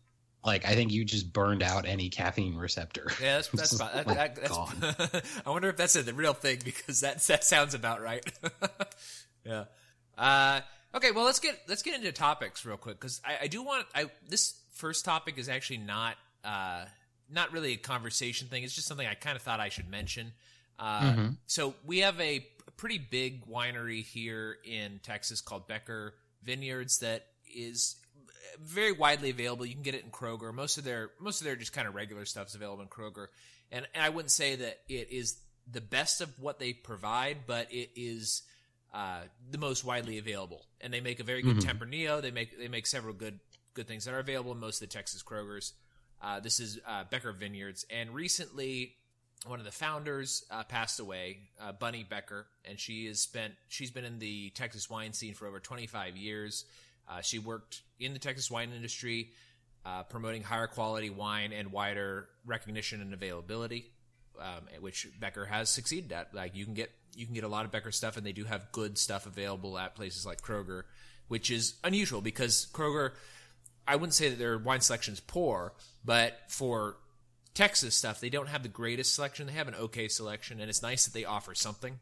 [0.44, 3.10] Like I think you just burned out any caffeine receptor.
[3.22, 6.14] yeah, that's that's, It's about, that, like that, that's I wonder if that's a, the
[6.14, 8.24] real thing because that that sounds about right.
[9.44, 9.64] yeah.
[10.16, 10.60] Uh,
[10.94, 13.86] okay, well let's get let's get into topics real quick because I, I do want
[13.94, 16.84] I this first topic is actually not uh
[17.30, 18.62] not really a conversation thing.
[18.62, 20.32] It's just something I kind of thought I should mention.
[20.78, 21.36] Uh, Mhm.
[21.46, 27.96] So we have a pretty big winery here in Texas called Becker Vineyards that is
[28.60, 29.66] very widely available.
[29.66, 30.52] You can get it in Kroger.
[30.54, 33.26] Most of their most of their just kind of regular stuff is available in Kroger.
[33.72, 35.36] And, and I wouldn't say that it is
[35.70, 38.42] the best of what they provide, but it is
[38.96, 40.64] uh, the most widely available.
[40.80, 41.78] And they make a very good Mhm.
[41.78, 42.22] Tempranillo.
[42.22, 43.38] They make they make several good
[43.74, 45.72] good things that are available in most of the Texas Krogers.
[46.22, 48.96] Uh, this is uh, Becker Vineyards, and recently
[49.44, 53.90] one of the founders uh, passed away, uh, Bunny Becker, and she has spent she's
[53.90, 56.64] been in the Texas wine scene for over 25 years.
[57.06, 59.30] Uh, she worked in the Texas wine industry,
[59.84, 63.92] uh, promoting higher quality wine and wider recognition and availability,
[64.40, 66.34] um, which Becker has succeeded at.
[66.34, 68.44] Like you can get you can get a lot of Becker stuff, and they do
[68.44, 70.82] have good stuff available at places like Kroger,
[71.28, 73.12] which is unusual because Kroger.
[73.88, 75.72] I wouldn't say that their wine selection is poor,
[76.04, 76.96] but for
[77.54, 79.46] Texas stuff, they don't have the greatest selection.
[79.46, 82.00] They have an okay selection, and it's nice that they offer something.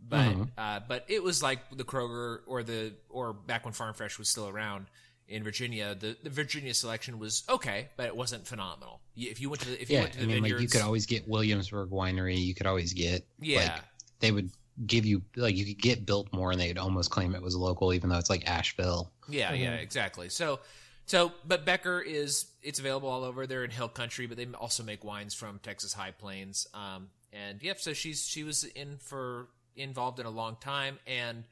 [0.00, 0.50] But Mhm.
[0.58, 4.28] uh, but it was like the Kroger or the or back when Farm Fresh was
[4.28, 4.86] still around
[5.28, 9.00] in Virginia, the, the Virginia selection was okay, but it wasn't phenomenal.
[9.16, 10.68] If you went to the, if you went to I the mean, like vineyards, you
[10.68, 12.36] could always get Williamsburg Winery.
[12.44, 13.84] You could always get yeah, like
[14.22, 14.50] they would
[14.86, 18.08] give you like you could get Biltmore, and they'd almost claim it was local, even
[18.08, 19.12] though it's like Asheville.
[19.28, 20.30] Yeah, yeah, exactly.
[20.30, 20.60] So,
[21.04, 23.46] so, but Becker is it's available all over.
[23.46, 26.66] They're in Hill Country, but they also make wines from Texas High Plains.
[26.72, 30.98] Um, and yep, so she's she was in for involved in a long time.
[31.06, 31.44] And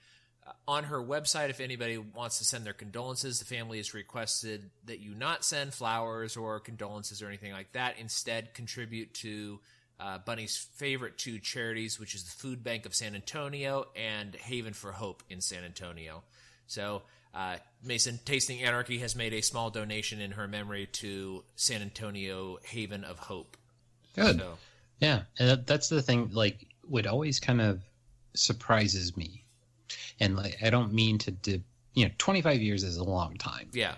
[0.46, 4.70] uh, on her website, if anybody wants to send their condolences, the family has requested
[4.85, 7.98] that you not send flowers or condolences or anything like that.
[7.98, 9.61] Instead, contribute to
[10.00, 14.72] uh, Bunny's favorite two charities, which is the Food Bank of San Antonio and Haven
[14.72, 16.22] for Hope in San Antonio.
[16.66, 17.02] So,
[17.34, 22.58] uh, Mason Tasting Anarchy has made a small donation in her memory to San Antonio
[22.64, 23.56] Haven of Hope.
[24.16, 24.38] Good.
[24.38, 24.58] So,
[25.00, 26.30] Yeah, and that, that's the thing.
[26.32, 27.80] Like, what always kind of
[28.34, 29.44] surprises me,
[30.18, 31.34] and like, I don't mean to,
[31.94, 33.94] you know, twenty five years is a long time, yeah,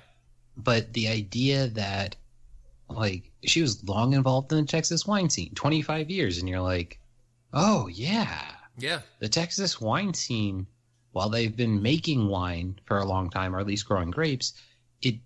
[0.57, 2.17] but the idea that,
[2.97, 6.61] like, she was long involved in the Texas wine scene, twenty five years, and you're
[6.61, 6.99] like,
[7.53, 8.43] oh yeah,
[8.79, 10.67] yeah, the Texas wine scene,
[11.13, 14.55] while they've been making wine for a long time, or at least growing grapes,
[15.03, 15.17] it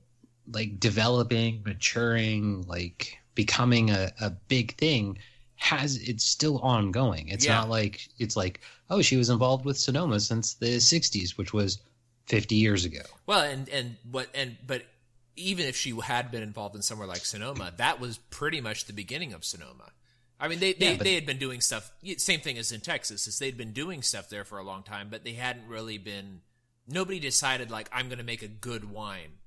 [0.52, 5.18] like developing, maturing, like becoming a, a big thing
[5.57, 7.29] has it's still ongoing.
[7.29, 7.57] It's Yeah.
[7.57, 11.79] not like it's like, oh, she was involved with Sonoma since the sixties, which was
[12.26, 13.00] fifty years ago.
[13.26, 14.83] Well, and and what and but
[15.37, 18.92] even if she had been involved in somewhere like Sonoma, that was pretty much the
[18.92, 19.92] beginning of Sonoma.
[20.38, 21.90] I mean, they they, Yeah, they had been doing stuff.
[22.18, 25.09] Same thing as in Texas, is they'd been doing stuff there for a long time,
[25.11, 26.40] but they hadn't really been.
[26.88, 29.38] Nobody decided like I'm going to make a good wine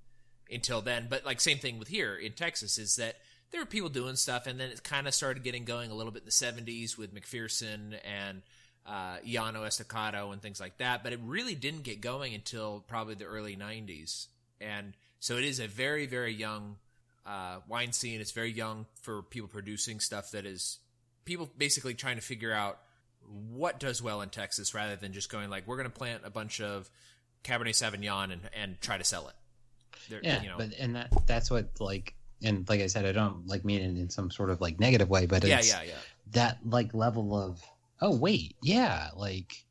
[0.52, 1.08] until then.
[1.10, 3.17] But like same thing with here in Texas is that
[3.52, 6.12] there were people doing stuff, and then it kind of started getting going a little
[6.12, 8.41] bit in the '70s with McPherson and
[8.86, 11.04] uh, Llano Estacado and things like that.
[11.04, 14.28] But it really didn't get going until probably the early '90s,
[14.60, 16.77] and so it is a very very young
[17.25, 18.21] uh, wine scene.
[18.21, 20.79] It's very young for people producing stuff that is
[21.25, 22.79] people basically trying to figure out
[23.51, 26.29] what does well in Texas rather than just going like we're going to plant a
[26.32, 26.89] bunch of
[27.43, 29.36] Cabernet Sauvignon and, and try to sell it.
[30.10, 33.12] They're- Yeah, you know, but and that that's what like and like I said, I
[33.12, 35.93] don't like mean it in some sort of like negative way, but yeah, yeah, yeah.
[36.32, 37.62] that like level of
[38.01, 39.62] oh wait yeah like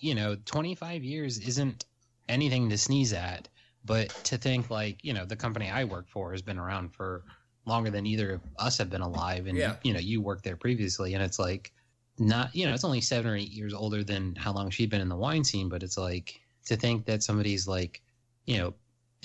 [0.00, 1.84] you know 25 years isn't
[2.28, 3.46] anything to sneeze at
[3.84, 7.24] but to think like you know the company i work for has been around for
[7.66, 9.76] longer than either of us have been alive and Yeah.
[9.82, 11.72] you know you worked there previously and it's like
[12.18, 15.00] not you know it's only seven or eight years older than how long she'd been
[15.00, 18.02] in the wine scene but it's like to think that somebody's like
[18.46, 18.74] you know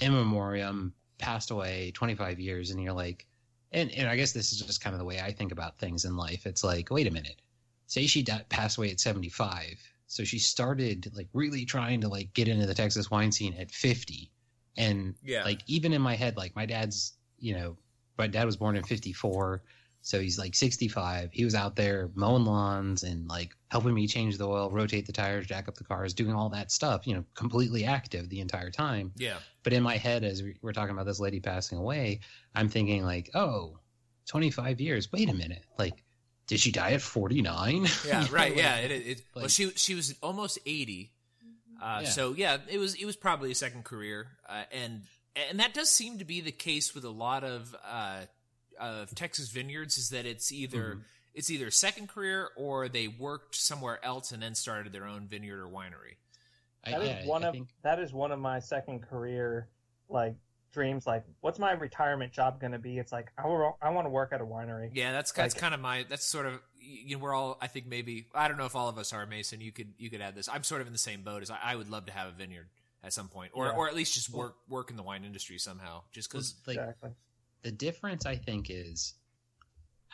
[0.01, 3.25] in memoriam passed away 25 years and you're like
[3.71, 6.03] and and I guess this is just kind of the way I think about things
[6.05, 6.47] in life.
[6.47, 7.41] It's like, wait a minute,
[7.85, 12.33] say she passed away at seventy five, so she started like really trying to like
[12.33, 14.31] get into the Texas wine scene at fifty,
[14.77, 15.43] and Yeah.
[15.43, 17.77] like even in my head, like my dad's, you know,
[18.17, 19.63] my dad was born in fifty four.
[20.01, 21.29] So he's like 65.
[21.33, 25.11] He was out there mowing lawns and like helping me change the oil, rotate the
[25.11, 28.71] tires, jack up the cars, doing all that stuff, you know, completely active the entire
[28.71, 29.11] time.
[29.17, 29.39] Yeah.
[29.61, 32.21] But in my head, as we- we're talking about this lady passing away,
[32.55, 33.79] I'm thinking like, oh,
[34.27, 35.11] 25 years.
[35.11, 35.65] Wait a minute.
[35.77, 36.01] Like,
[36.47, 37.85] did she die at 49?
[38.07, 38.55] Yeah, right.
[38.55, 41.11] yeah, it, it, well, like- she she was almost eighty,
[41.81, 42.09] uh, Yeah.
[42.09, 45.01] so yeah, it was it was probably a second career, uh, and
[45.35, 48.21] and that does seem to be the case with a lot of uh,
[48.79, 49.97] of Texas vineyards.
[49.97, 51.01] Is that it's either Mhm.
[51.33, 55.27] it's either a second career or they worked somewhere else and then started their own
[55.27, 56.15] vineyard or winery.
[56.83, 59.67] I, That is yeah, one I of think, that is one of my second career
[60.09, 60.35] like
[60.71, 61.05] dreams.
[61.05, 62.97] Like, what's my retirement job going to be?
[62.97, 64.89] It's like I, wa- I want to work at a winery.
[64.93, 66.59] Yeah, that's that's kind of my that's sort of
[66.89, 69.25] you know we're all I think maybe I don't know if all of us are
[69.25, 69.61] Mason.
[69.61, 70.49] You could you could add this.
[70.49, 72.31] I'm sort of in the same boat as I, I would love to have a
[72.31, 72.67] vineyard
[73.03, 73.71] at some point, or Yeah.
[73.73, 76.01] or at least just work work in the wine industry somehow.
[76.11, 77.11] Just because like, exactly.
[77.61, 79.13] the difference, I think, is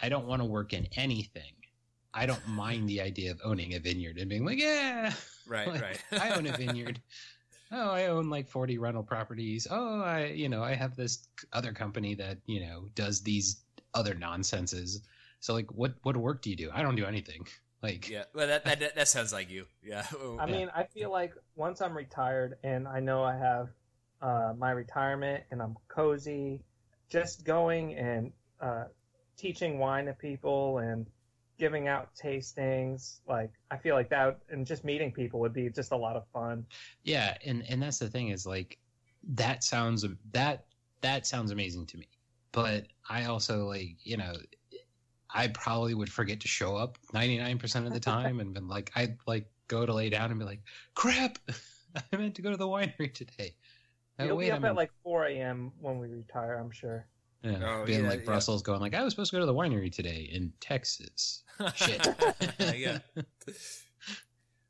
[0.01, 1.53] I don't want to work in anything.
[2.13, 5.13] I don't mind the idea of owning a vineyard and being like, yeah,
[5.47, 7.01] right Like, right I own a vineyard.
[7.71, 9.67] Oh, I own like 40 rental properties.
[9.69, 13.57] Oh, I, you know, I have this other company that, you know, does these
[13.95, 15.01] other nonsenses.
[15.45, 16.71] So like what what work do you do?
[16.73, 17.47] I don't do anything.
[17.83, 18.23] Like yeah.
[18.33, 19.65] Well, that that that sounds like you.
[19.83, 20.07] Yeah.
[20.39, 23.69] I mean, I feel like once I'm retired and I know I have
[24.23, 26.61] uh, my retirement and I'm cozy,
[27.09, 28.85] just going and uh,
[29.37, 31.05] teaching wine to people and
[31.59, 35.91] giving out tastings, like I feel like that and just meeting people would be just
[35.91, 36.65] a lot of fun.
[37.03, 38.79] Yeah, and and that's the thing is like
[39.35, 40.65] that sounds that
[41.01, 42.07] that sounds amazing to me.
[42.51, 44.33] But I also like, you know,
[45.35, 49.17] I probably would forget to show up 99% of the time and been like I'd
[49.27, 50.61] like go to lay down and be like,
[50.95, 51.37] "Crap.
[52.13, 53.55] I meant to go to the winery today."
[54.19, 55.71] Oh, You'll wait, be up I'm at in- like 4 a.m.
[55.81, 57.05] when we retire, I'm sure.
[57.43, 58.25] yeah, Oh, being yeah, like yeah.
[58.25, 61.43] Brussels going like, "I was supposed to go to the winery today in Texas."
[61.75, 62.05] Shit.
[62.59, 62.99] yeah.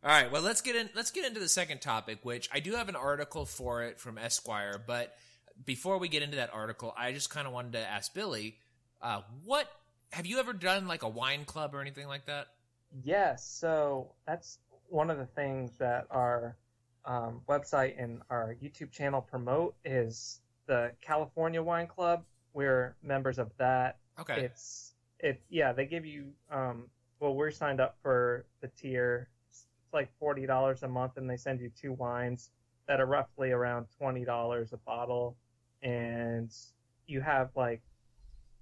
[0.03, 0.31] All right.
[0.31, 0.89] Well, let's get in.
[0.95, 4.17] Let's get into the second topic, which I do have an article for it from
[4.17, 4.81] Esquire.
[4.85, 5.15] But
[5.65, 8.57] before we get into that article, I just kind of wanted to ask Billy,
[9.01, 9.67] uh, what
[10.15, 12.47] have you ever done like a wine club or anything like that?
[13.03, 16.55] Yes, so that's one of the things that our
[17.03, 22.23] um, website and our YouTube channel promote is the California Wine Club.
[22.53, 23.97] We're members of that.
[24.17, 24.39] Okay.
[24.39, 26.85] It's it yeah they give you um
[27.19, 29.27] well we're signed up for the tier.
[29.49, 32.51] It's like forty dollars a month, and they send you two wines
[32.87, 35.35] that are roughly around twenty dollars a bottle,
[35.83, 36.49] and
[37.05, 37.81] you have like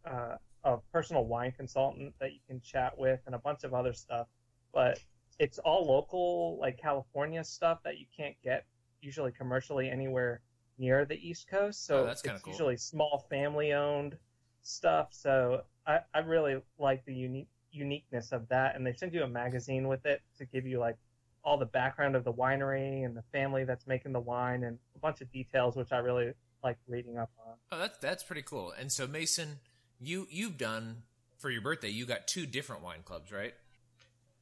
[0.03, 3.93] uh, a personal wine consultant that you can chat with and a bunch of other
[3.93, 4.27] stuff.
[4.73, 4.99] But
[5.39, 8.65] it's all local, like California stuff that you can't get
[9.01, 10.41] usually commercially anywhere
[10.77, 11.85] near the East Coast.
[11.85, 12.53] So Oh, that's it's cool.
[12.53, 14.17] usually small family owned
[14.61, 15.09] stuff.
[15.11, 18.75] So I, I really like the unique uniqueness of that.
[18.75, 20.95] And they send you a magazine with it to give you like
[21.43, 24.99] all the background of the winery and the family that's making the wine and a
[24.99, 26.31] bunch of details, which I really
[26.63, 27.55] like reading up on.
[27.71, 28.71] Oh, that's that's pretty cool.
[28.79, 29.59] And so Mason,
[30.03, 31.03] you you've done
[31.39, 31.89] for your birthday.
[31.89, 33.53] You got two different wine clubs, right?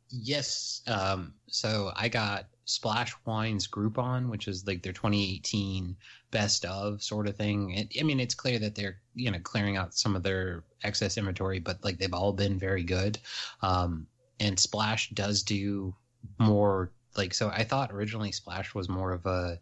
[0.09, 0.81] Yes.
[0.87, 5.95] Um, so I got Splash Wines Groupon, which is like their 2018
[6.31, 7.71] best of sort of thing.
[7.71, 11.17] It, I mean, it's clear that they're you know clearing out some of their excess
[11.17, 13.19] inventory, but like they've all been very good.
[13.61, 14.07] Um,
[14.39, 15.95] and Splash does do
[16.37, 17.49] more like so.
[17.49, 19.59] I thought originally Splash was more of a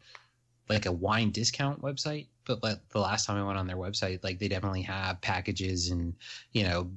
[0.69, 4.23] like a wine discount website, but like the last time I went on their website,
[4.23, 6.15] like they definitely have packages and
[6.51, 6.91] you know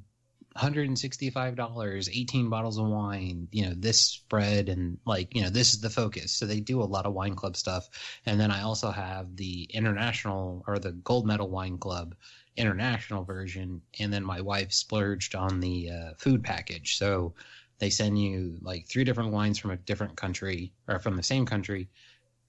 [0.57, 5.81] $165, 18 bottles of wine, you know, this spread and like, you know, this is
[5.81, 6.33] the focus.
[6.33, 7.89] So they do a lot of wine club stuff.
[8.27, 12.15] And then I also have the international or the gold medal wine club
[12.57, 13.81] international version.
[13.99, 16.99] And then my wife splurged on the uh, food package.
[16.99, 17.35] So
[17.79, 21.47] they send you like three different wines from a different country or from the same
[21.47, 21.89] country.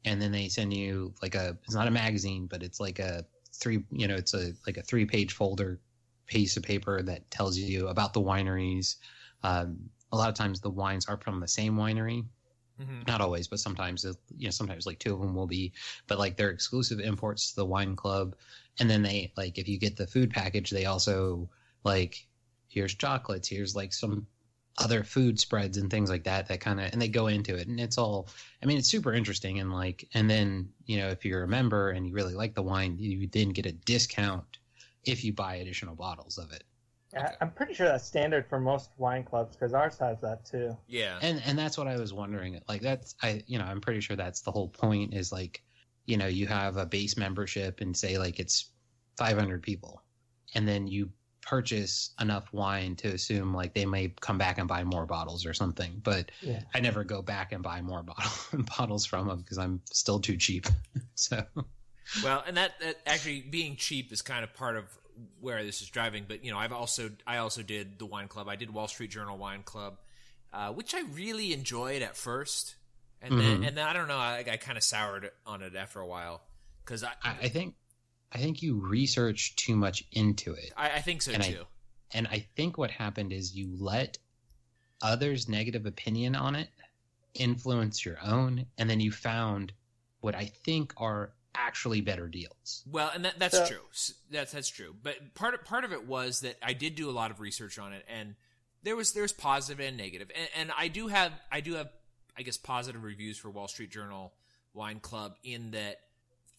[0.05, 3.25] And then they send you like a, it's not a magazine, but it's like a
[3.53, 5.79] three, you know, it's a, like a three page folder
[6.25, 8.95] piece of paper that tells you about the wineries.
[9.43, 9.77] Um,
[10.11, 12.25] a lot of times the wines are from the same winery.
[12.81, 13.01] Mm-hmm.
[13.07, 15.73] Not always, but sometimes, uh, you know, sometimes like two of them will be,
[16.07, 18.35] but like they're exclusive imports to the wine club.
[18.79, 21.49] And then they like, if you get the food package, they also
[21.83, 22.25] like,
[22.67, 24.25] here's chocolates, here's like some
[24.79, 27.67] other food spreads and things like that, that kind of, and they go into it
[27.67, 28.27] and it's all,
[28.61, 29.59] I mean, it's super interesting.
[29.59, 32.63] And like, and then, you know, if you're a member and you really like the
[32.63, 34.57] wine, you then get a discount
[35.05, 36.63] if you buy additional bottles of it.
[37.15, 37.35] I- Okay.
[37.41, 40.75] I'm pretty sure that's standard for most wine clubs because ours has that too.
[40.87, 41.19] Yeah.
[41.21, 42.59] and and that's what I was wondering.
[42.67, 45.61] Like that's I you know I'm pretty sure that's the whole point is like
[46.07, 48.71] you know you have a base membership and say like it's
[49.17, 50.01] 500 people,
[50.55, 51.11] and then you
[51.45, 55.53] purchase enough wine to assume like they may come back and buy more bottles or
[55.53, 56.01] something.
[56.03, 56.61] But Yeah.
[56.73, 58.31] I never go back and buy more bottle,
[58.77, 60.67] bottles from them because I'm still too cheap.
[61.15, 61.43] so
[62.23, 64.85] Well, and that, that actually being cheap is kind of part of
[65.39, 66.25] where this is driving.
[66.27, 68.47] But you know, I've also I also did the wine club.
[68.47, 69.97] I did Wall Street Journal Wine Club,
[70.53, 72.75] uh, which I really enjoyed at first,
[73.21, 73.67] and then Mhm.
[73.67, 76.41] and then I don't know, I, I kind of soured on it after a while
[76.83, 77.75] because I, I, I think
[78.33, 80.71] I think you research too much into it.
[80.75, 81.63] I I think so And I- too.
[82.15, 84.17] And I think what happened is you let
[85.01, 86.69] others' negative opinion on it
[87.33, 89.73] influence your own, and then you found
[90.21, 92.83] what I think are actually better deals.
[92.89, 93.81] Well, and that, that's So- true.
[94.29, 94.95] That's that's true.
[95.01, 97.77] But part of, part of it was that I did do a lot of research
[97.79, 98.35] on it, and
[98.83, 101.89] there was there's positive and negative, and, and I do have I do have
[102.37, 104.33] I guess positive reviews for Wall Street Journal
[104.73, 105.99] Wine Club in that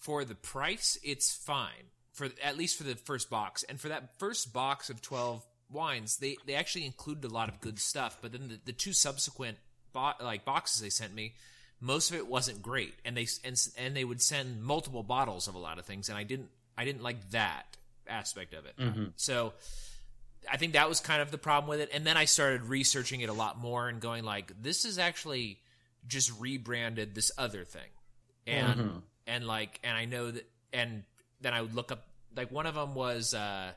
[0.05, 1.90] for the price it's fine.
[2.12, 6.18] For at least for the first box, and for that first box of twelve wines,
[6.18, 9.59] they they actually included a lot of good stuff, but then the, the two subsequent
[9.92, 11.34] bo- like boxes they sent me
[11.80, 12.94] most of it wasn't great.
[13.05, 16.16] And they and, and they would send multiple bottles of a lot of things and
[16.16, 16.48] i didn't
[16.78, 17.76] i didn't like that
[18.07, 18.76] aspect of it.
[18.78, 19.12] Mhm.
[19.16, 19.52] so
[20.50, 21.90] i think that was kind of the problem with it.
[21.92, 25.59] And then i started researching it a lot more and going like this is actually
[26.07, 27.90] just rebranded this other thing.
[28.46, 29.02] And Mhm.
[29.27, 31.03] And like and i know that and
[31.41, 32.05] then i would look up
[32.37, 33.70] like one of them was uh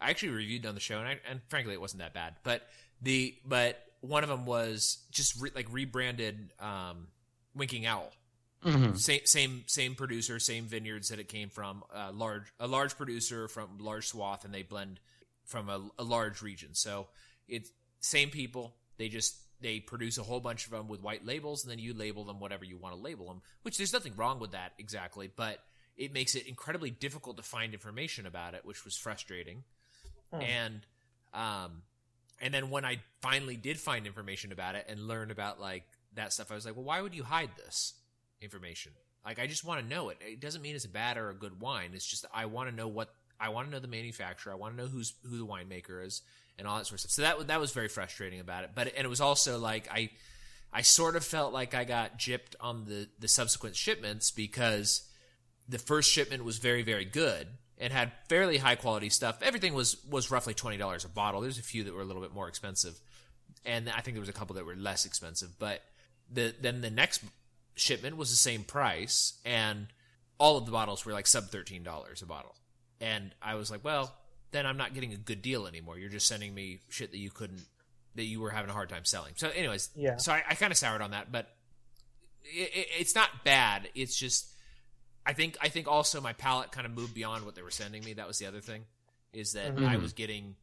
[0.00, 2.62] i actually reviewed on the show and, I, and frankly it wasn't that bad but
[3.02, 7.08] the but one of them was just re, like rebranded um
[7.54, 8.12] winking owl
[8.64, 8.98] Mhm.
[8.98, 11.82] same same same producer, same vineyards that it came from.
[11.94, 15.00] A large a large producer from large swath, and they blend
[15.46, 16.74] from a, a large region.
[16.74, 17.08] So
[17.48, 17.70] it's
[18.00, 18.76] same people.
[18.98, 21.94] They just they produce a whole bunch of them with white labels, and then you
[21.94, 23.42] label them whatever you want to label them.
[23.62, 25.58] Which there's nothing wrong with that exactly, but
[25.96, 29.64] it makes it incredibly difficult to find information about it, which was frustrating.
[30.32, 30.40] Hmm.
[30.40, 30.80] And
[31.34, 31.82] um,
[32.40, 35.84] and then when I finally did find information about it and learn about like
[36.14, 37.94] that stuff, I was like, well, why would you hide this
[38.40, 38.92] information?
[39.24, 40.18] Like, I just want to know it.
[40.20, 41.90] It doesn't mean it's a bad or a good wine.
[41.92, 44.52] It's just I want to know what I want to know the manufacturer.
[44.52, 46.22] I want to know who's who the winemaker is
[46.60, 47.10] and all that sort of stuff.
[47.10, 48.70] So that that was very frustrating about it.
[48.74, 50.10] But and it was also like I
[50.72, 55.08] I sort of felt like I got gypped on the the subsequent shipments because
[55.68, 57.48] the first shipment was very very good
[57.78, 59.42] and had fairly high quality stuff.
[59.42, 61.40] Everything was was roughly twenty dollars a bottle.
[61.40, 63.00] There's a few that were a little bit more expensive,
[63.64, 65.58] and I think there was a couple that were less expensive.
[65.58, 65.82] But
[66.30, 67.22] the then the next
[67.74, 69.86] shipment was the same price, and
[70.38, 72.54] all of the bottles were like sub thirteen dollars a bottle.
[73.00, 74.14] And I was like, well,
[74.52, 75.98] then I'm not getting a good deal anymore.
[75.98, 77.62] You're just sending me shit that you couldn't
[78.16, 79.34] that you were having a hard time selling.
[79.36, 80.16] So, anyways, Yeah.
[80.16, 81.46] So I, I kind of soured on that, but
[82.44, 83.88] it, it, it's not bad.
[83.94, 84.48] It's just
[85.24, 88.02] I think I think also my palate kind of moved beyond what they were sending
[88.04, 88.14] me.
[88.14, 88.84] That was the other thing,
[89.32, 89.86] is that Mhm.
[89.86, 90.56] I was getting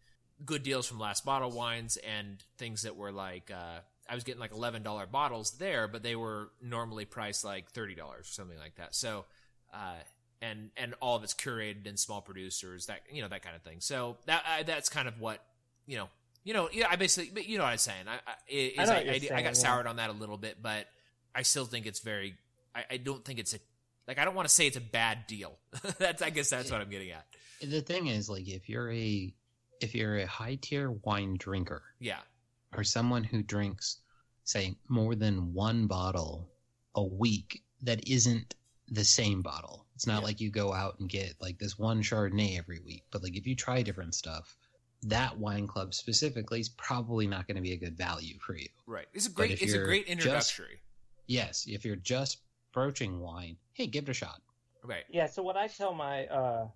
[0.45, 3.79] good deals from last bottle wines and things that were like uh,
[4.09, 7.95] I was getting like eleven dollar bottles there, but they were normally priced like thirty
[7.95, 8.93] dollars or something like that.
[8.95, 9.25] So,
[9.73, 9.95] uh,
[10.41, 13.61] and and all of it's curated in small producers, that you know that kind of
[13.61, 13.77] thing.
[13.79, 15.43] So that I, that's kind of what
[15.85, 16.09] you know.
[16.43, 18.05] You know, yeah, I basically, but you know what I'm saying.
[18.07, 19.51] I, I, is I I, you're I, saying, got yeah.
[19.51, 20.85] soured on that a little bit, but
[21.35, 22.35] I still think it's very.
[22.73, 23.59] I, I don't think it's a
[24.07, 24.17] like.
[24.17, 25.57] I don't want to say it's a bad deal.
[25.99, 27.25] that's I guess that's what I'm getting at.
[27.61, 29.33] The thing is, like, if you're a
[29.81, 32.19] if you're a high tier wine drinker Yeah,
[32.75, 33.97] or someone who drinks,
[34.45, 36.49] say, more than one bottle
[36.95, 38.55] a week that isn't
[38.89, 39.85] the same bottle.
[39.95, 40.25] It's not Yeah.
[40.27, 43.45] like you go out and get like this one Chardonnay every week, but like if
[43.47, 44.55] you try different stuff,
[45.03, 48.67] that wine club specifically is probably not going to be a good value for you.
[48.85, 49.07] right.
[49.13, 49.51] It's a great.
[49.61, 50.81] It's a you're great just- introductory.
[51.27, 54.41] Yes, if you're just broaching wine, hey, give it a shot.
[54.83, 55.03] right.
[55.09, 56.67] Yeah, so what I tell my uh,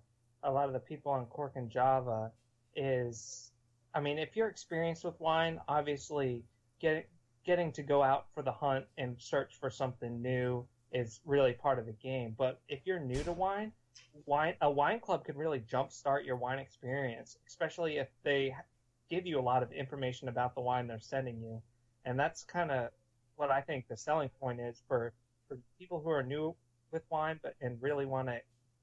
[0.42, 2.30] a lot of the people on Cork and Java
[2.76, 3.52] is,
[3.94, 6.44] I mean, if you're experienced with wine, obviously
[6.80, 7.08] get,
[7.44, 11.78] getting to go out for the hunt and search for something new is really part
[11.78, 12.34] of the game.
[12.36, 13.72] But if you're new to wine,
[14.26, 18.54] wine a wine club could really jumpstart your wine experience, especially if they
[19.10, 21.62] give you a lot of information about the wine they're sending you.
[22.04, 22.90] And that's kind of
[23.36, 25.12] what I think the selling point is for,
[25.48, 26.54] for people who are new
[26.90, 28.38] with wine, but and really want to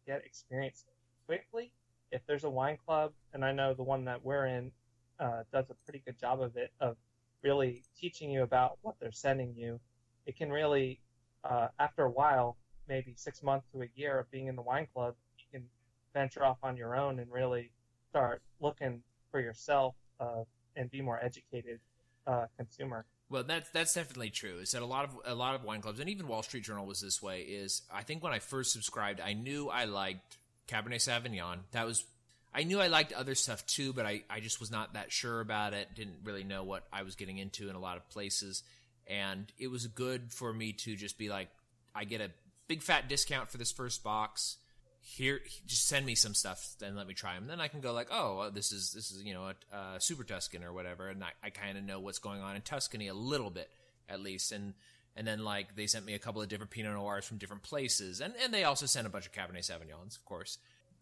[0.05, 0.85] get experience
[1.25, 1.71] quickly.
[2.11, 4.71] If there's a wine club, and I know the one that we're in
[5.19, 6.97] uh, does a pretty good job of it, of
[7.43, 9.79] really teaching you about what they're sending you,
[10.25, 10.99] it can really,
[11.43, 14.87] uh, after a while, maybe six months to a year of being in the wine
[14.93, 15.67] club, you can
[16.13, 17.71] venture off on your own and really
[18.09, 20.43] start looking for yourself uh,
[20.75, 21.79] and be more educated
[22.27, 23.05] uh, consumer.
[23.29, 24.57] Well, that's that's definitely true.
[24.57, 26.85] Is that a lot of a lot of wine clubs, and even Wall Street Journal
[26.85, 27.41] was this way.
[27.41, 30.37] Is I think when I first subscribed, I knew I liked
[30.67, 31.59] Cabernet Sauvignon.
[31.71, 32.05] That was
[32.53, 35.41] I knew I liked other stuff too, but I I just was not that sure
[35.41, 35.93] about it.
[35.93, 38.63] Didn't really know what I was getting into in a lot of places,
[39.09, 41.49] and it was good for me to just be like,
[41.95, 42.29] I get a
[42.67, 44.57] big fat discount for this first box.
[45.01, 47.93] Here just send me some stuff and let me try them then i can go
[47.93, 51.23] like oh this is this is you know a, a super tuscan or whatever and
[51.23, 53.71] i, I kind of know what's going on in tuscany a little bit
[54.07, 54.73] at least and
[55.15, 58.21] and then like they sent me a couple of different pinot noirs from different places
[58.21, 60.57] and and they also sent a bunch of cabernet sauvignons of course.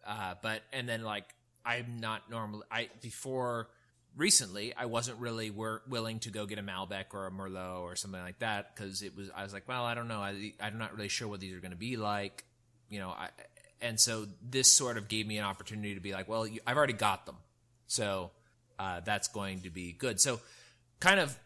[0.05, 1.35] Uh, but and then like
[1.65, 3.67] i'm not normally i before
[4.17, 7.95] recently i wasn't really were, willing to go get a malbec or a merlot or
[7.95, 10.77] something like that because it was i was like well i don't know I, i'm
[10.77, 12.43] not really sure what these are going to be like
[12.89, 13.29] you know I,
[13.81, 16.77] and so this sort of gave me an opportunity to be like, well, you, I've
[16.77, 17.35] already got them,
[17.87, 18.31] so
[18.79, 20.19] uh, that's going to be good.
[20.19, 20.39] So,
[20.99, 21.37] kind of,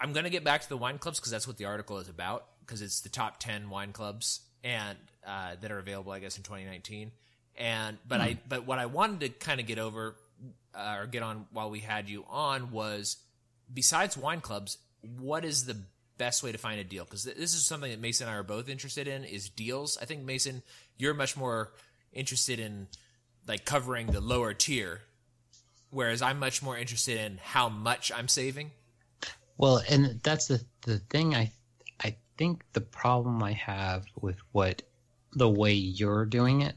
[0.00, 2.08] I'm going to get back to the wine clubs because that's what the article is
[2.08, 6.36] about because it's the top ten wine clubs and uh, that are available, I guess,
[6.36, 7.10] in 2019.
[7.56, 10.14] And but I but what I wanted to kind of get over
[10.74, 13.16] uh, or get on while we had you on was
[13.72, 14.78] besides wine clubs,
[15.18, 15.76] what is the
[16.18, 18.38] best way to find a deal because th- this is something that Mason and I
[18.38, 19.96] are both interested in is deals.
[20.02, 20.62] I think Mason,
[20.98, 21.72] you're much more
[22.12, 22.88] interested in
[23.46, 25.02] like covering the lower tier,
[25.90, 28.72] whereas I'm much more interested in how much I'm saving.
[29.56, 31.34] Well, and that's the the thing.
[31.34, 31.52] I
[32.02, 34.82] I think the problem I have with what
[35.32, 36.74] the way you're doing it,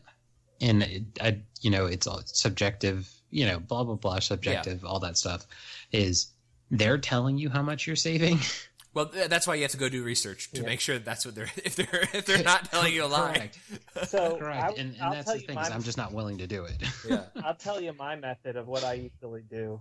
[0.61, 3.11] and it, I you know it's all subjective.
[3.31, 4.89] You know, blah blah blah, subjective, yeah.
[4.89, 5.47] all that stuff.
[5.91, 6.27] Is
[6.69, 8.39] they're telling you how much you're saving.
[8.93, 10.67] Well, that's why you have to go do research to yeah.
[10.67, 13.51] make sure that that's what they're if they're if they're not telling you a lie.
[14.05, 15.55] So correct, I, and, and that's the thing.
[15.55, 16.75] My, I'm just not willing to do it.
[17.07, 19.79] Yeah, I'll tell you my method of what I usually do.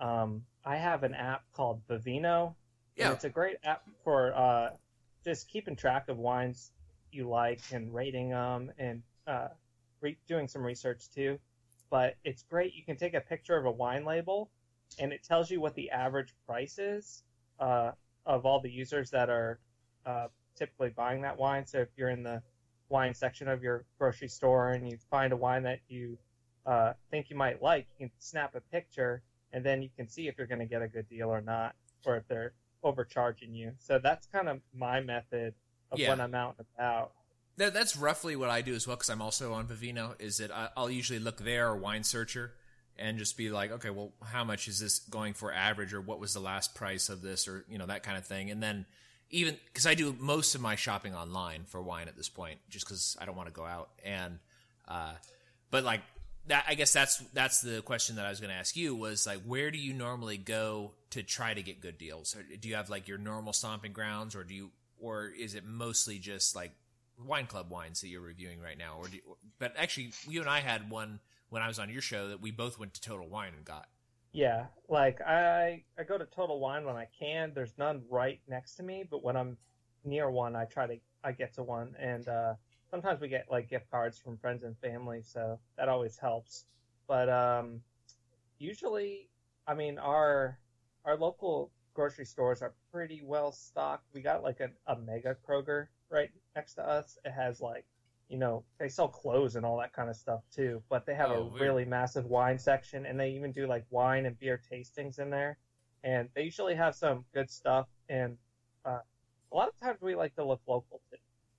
[0.00, 2.54] Um, I have an app called Vivino.
[2.96, 4.70] Yeah, it's a great app for uh,
[5.24, 6.72] just keeping track of wines
[7.12, 9.48] you like and rating them and uh,
[10.00, 11.38] re- doing some research too.
[11.90, 12.74] But it's great.
[12.74, 14.50] You can take a picture of a wine label,
[14.98, 17.22] and it tells you what the average price is.
[17.58, 17.92] Uh,
[18.28, 19.58] of all the users that are
[20.06, 21.66] uh, typically buying that wine.
[21.66, 22.42] So if you're in the
[22.90, 26.18] wine section of your grocery store and you find a wine that you
[26.66, 29.22] uh, think you might like, you can snap a picture
[29.52, 31.74] and then you can see if you're going to get a good deal or not,
[32.04, 32.52] or if they're
[32.84, 33.72] overcharging you.
[33.78, 35.54] So that's kind of my method
[35.90, 36.10] of yeah.
[36.10, 37.12] when I'm out and about.
[37.58, 40.20] That, that's roughly what I do as well because I'm also on Vivino.
[40.20, 42.52] Is that I, I'll usually look there or Wine Searcher
[42.98, 46.18] and just be like, okay, well, how much is this going for average, or what
[46.18, 48.50] was the last price of this, or you know that kind of thing.
[48.50, 48.86] And then
[49.30, 52.86] even because I do most of my shopping online for wine at this point, just
[52.86, 53.90] because I don't want to go out.
[54.04, 54.38] And
[54.86, 55.12] uh,
[55.70, 56.00] but like
[56.46, 59.26] that, I guess that's that's the question that I was going to ask you was
[59.26, 62.34] like, where do you normally go to try to get good deals?
[62.36, 65.64] Or do you have like your normal stomping grounds, or do you, or is it
[65.64, 66.72] mostly just like
[67.24, 68.96] wine club wines that you're reviewing right now?
[68.98, 69.18] Or do
[69.58, 72.50] but actually, you and I had one when I was on your show that we
[72.50, 73.88] both went to Total Wine and got.
[74.32, 77.52] Yeah, like I I go to Total Wine when I can.
[77.54, 79.56] There's none right next to me, but when I'm
[80.04, 82.54] near one, I try to I get to one, and uh,
[82.90, 86.64] sometimes we get like gift cards from friends and family, so that always helps.
[87.06, 87.80] But um,
[88.58, 89.28] usually,
[89.66, 90.58] I mean our
[91.04, 94.04] our local grocery stores are pretty well stocked.
[94.12, 97.18] We got like a, a mega Kroger right next to us.
[97.24, 97.84] It has like
[98.28, 100.82] you know, they sell clothes and all that kind of stuff too.
[100.90, 101.62] But they have oh, a weird.
[101.62, 105.56] really massive wine section, and they even do like wine and beer tastings in there.
[106.04, 107.86] And they usually have some good stuff.
[108.08, 108.36] And
[108.84, 109.00] uh,
[109.50, 111.16] a lot of times we like to look local too.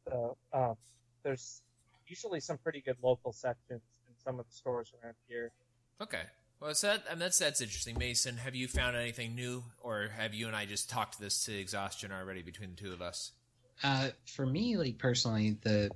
[0.08, 0.76] So um,
[1.24, 1.62] there's
[2.08, 5.52] usually some pretty good local sections in some of the stores around here.
[6.02, 6.22] Okay.
[6.60, 8.38] Well, so that, I mean, that's that's interesting, Mason.
[8.38, 12.12] Have you found anything new, or have you and I just talked this to exhaustion
[12.12, 13.32] already between the two of us?
[13.84, 15.92] Uh, for me, like personally, the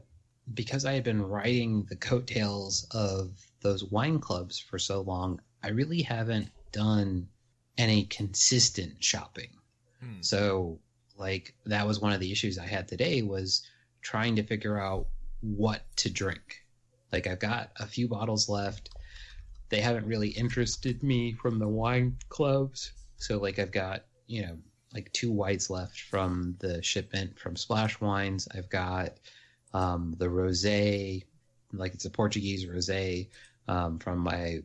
[0.53, 3.31] because I had been writing the coattails of
[3.61, 7.29] those wine clubs for so long, I really haven't done
[7.77, 9.49] any consistent shopping.
[9.99, 10.21] Hmm.
[10.21, 10.79] So,
[11.17, 13.65] like that was one of the issues I had today was
[14.01, 15.07] trying to figure out
[15.41, 16.63] what to drink.
[17.11, 18.89] Like I've got a few bottles left.
[19.69, 22.91] They haven't really interested me from the wine clubs.
[23.17, 24.57] So like I've got, you know,
[24.93, 28.47] like two whites left from the shipment from Splash Wines.
[28.55, 29.13] I've got
[29.73, 31.23] um, the rosé,
[31.71, 33.29] like it's a Portuguese rosé
[33.67, 34.59] um, from my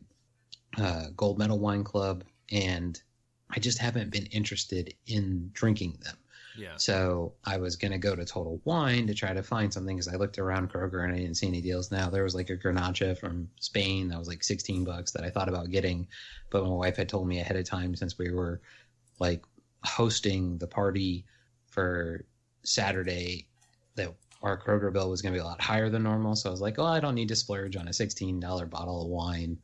[0.77, 3.01] uh, gold medal wine club, and
[3.49, 6.17] I just haven't been interested in drinking them.
[6.57, 6.75] Yeah.
[6.75, 10.13] So I was going to go to Total Wine to try to find something because
[10.13, 11.89] I looked around Kroger and I didn't see any deals.
[11.89, 15.29] Now there was like a Grenache from Spain that was like 16 bucks that I
[15.29, 16.07] thought about getting,
[16.49, 18.59] but my wife had told me ahead of time since we were
[19.19, 19.43] like
[19.83, 21.25] hosting the party
[21.67, 22.25] for
[22.63, 23.47] Saturday
[23.95, 26.35] that our Kroger bill was going to be a lot higher than normal.
[26.35, 29.07] So I was like, oh, I don't need to splurge on a $16 bottle of
[29.09, 29.57] wine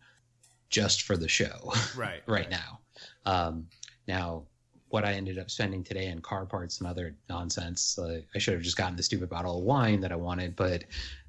[0.70, 2.22] just for the show Right.
[2.28, 2.80] right now.
[3.26, 3.68] Um,
[4.08, 4.44] now,
[4.90, 8.54] what I ended up spending today on car parts and other nonsense, uh, I should
[8.54, 10.56] have just gotten the stupid bottle of wine that I wanted.
[10.56, 10.86] But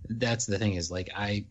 [0.09, 1.45] that's the thing is like I,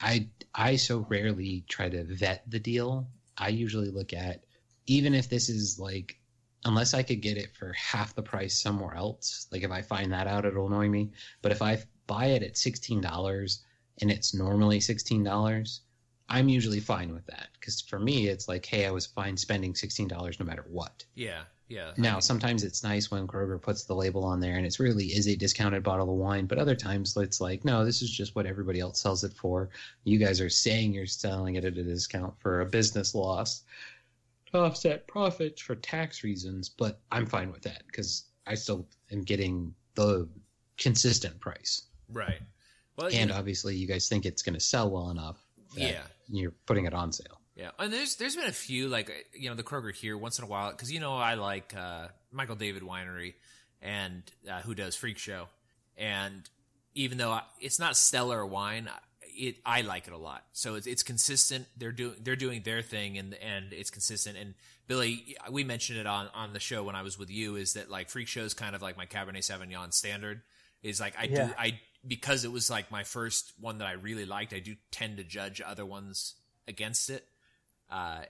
[0.00, 3.06] I, I so rarely try to vet the deal.
[3.36, 4.44] I usually look at
[4.86, 6.17] even if this is like
[6.64, 9.46] unless I could get it for half the price somewhere else.
[9.52, 11.10] Like if I find that out, it'll annoy me.
[11.42, 13.64] But if I buy it at sixteen dollars
[14.00, 15.82] and it's normally sixteen dollars,
[16.28, 19.74] I'm usually fine with that because for me, it's like, hey, I was fine spending
[19.74, 21.04] sixteen dollars no matter what.
[21.14, 21.42] Yeah.
[21.68, 21.92] Yeah.
[21.96, 24.80] I Now, mean, sometimes it's nice when Kroger puts the label on there and it's
[24.80, 28.10] really is a discounted bottle of wine, but other times it's like, no, this is
[28.10, 29.68] just what everybody else sells it for.
[30.04, 33.64] You guys are saying you're selling it at a discount for a business loss
[34.52, 39.22] to offset profits for tax reasons, but I'm fine with that because I still am
[39.22, 40.28] getting the
[40.76, 41.82] consistent price.
[42.12, 42.40] right.
[42.96, 45.36] Well, you And know, obviously, you guys think it's going to sell well enough.
[45.74, 46.02] that yeah.
[46.30, 47.40] You're putting it on sale.
[47.54, 50.44] Yeah, and there's there's been a few like you know the Kroger here once in
[50.44, 53.34] a while because you know I like uh, Michael David Winery
[53.82, 55.46] and uh, who does Freak Show,
[55.96, 56.48] and
[56.94, 58.88] even though I, it's not stellar wine,
[59.38, 60.44] it I like it a lot.
[60.52, 61.66] So it's it's consistent.
[61.76, 64.36] They're doing they're doing their thing and and it's consistent.
[64.36, 64.54] And
[64.86, 67.90] Billy, we mentioned it on on the show when I was with you is that
[67.90, 70.42] like Freak Show is kind of like my Cabernet Sauvignon standard.
[70.82, 71.46] Is like I Yeah.
[71.48, 74.52] do I because it was like my first one that I really liked.
[74.52, 76.34] I do tend to judge other ones
[76.66, 77.26] against it
[77.90, 78.20] uh,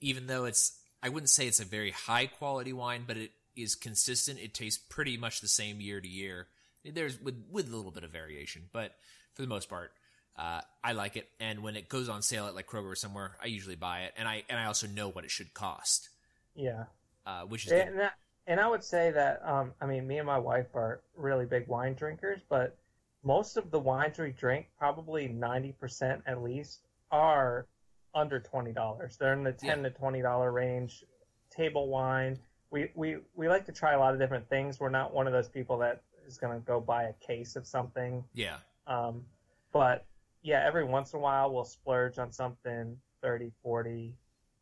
[0.00, 3.74] even though it's I wouldn't say it's a very high quality wine, but it is
[3.74, 4.38] consistent.
[4.38, 6.46] It tastes pretty much the same year to year.
[6.84, 8.94] There's with with a little bit of variation, but
[9.34, 9.92] for the most part,
[10.36, 11.28] uh, I like it.
[11.40, 14.14] And when it goes on sale at like Kroger or somewhere, I usually buy it,
[14.16, 16.08] and I and I also know what it should cost,
[16.54, 16.84] Yeah.
[17.26, 17.72] uh, which is.
[17.72, 18.14] And that,
[18.46, 21.68] and I would say that um, I mean, me and my wife are really big
[21.68, 22.76] wine drinkers, but
[23.24, 26.80] most of the wines we drink, probably ninety percent at least,
[27.10, 27.66] are
[28.14, 29.16] under twenty dollars.
[29.16, 31.04] They're in the ten to twenty dollar range.
[31.50, 32.38] Table wine.
[32.70, 34.80] We, we we like to try a lot of different things.
[34.80, 37.66] We're not one of those people that is going to go buy a case of
[37.66, 38.24] something.
[38.32, 38.56] yeah,
[38.86, 39.26] Um,
[39.72, 40.06] but
[40.42, 44.14] yeah, every once in a while we'll splurge on something 30 40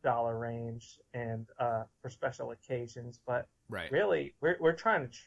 [0.03, 3.19] dollar range and uh, for special occasions.
[3.25, 3.91] But right.
[3.91, 5.17] really, we're we're trying to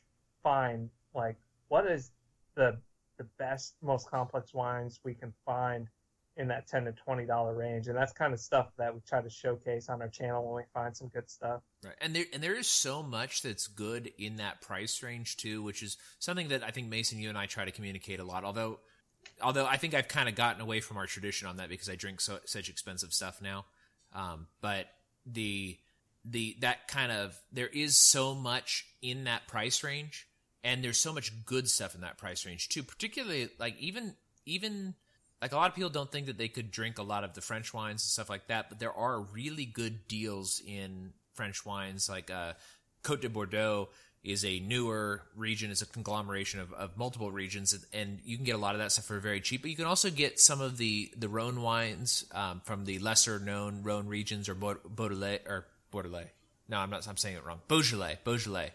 [0.42, 1.36] find like
[1.68, 2.12] what is
[2.54, 2.78] the
[3.18, 5.88] the best, most complex wines we can find
[6.36, 9.20] in that ten to twenty dollar range, and that's kind of stuff that we try
[9.20, 11.62] to showcase on our channel when we find some good stuff.
[11.84, 11.94] Right.
[12.00, 15.82] And there and there is so much that's good in that price range too, which
[15.82, 18.44] is something that I think Mason you and I try to communicate a lot.
[18.44, 18.80] Although
[19.42, 21.94] although I think I've kind of gotten away from our tradition on that because I
[21.94, 23.66] drink so, such expensive stuff now.
[24.12, 24.86] Um, but
[25.26, 25.78] the
[26.24, 30.26] the that kind of there is so much in that price range
[30.62, 34.14] and there's so much good stuff in that price range too, particularly like even
[34.46, 34.94] even
[35.42, 37.40] like a lot of people don't think that they could drink a lot of the
[37.40, 42.08] French wines and stuff like that, but there are really good deals in French wines.
[42.08, 42.54] Like uh,
[43.02, 43.90] Cote de Bordeaux
[44.24, 48.54] is a newer region, is a conglomeration of, of multiple regions, and, you can get
[48.54, 49.60] a lot of that stuff for very cheap.
[49.62, 53.38] But you can also get some of the the Rhone wines um, from the lesser
[53.38, 56.30] known Rhone regions or Beaujolais or Bordelais.
[56.68, 57.06] No, I'm not.
[57.06, 57.60] I'm saying it wrong.
[57.68, 58.72] Beaujolais, Beaujolais.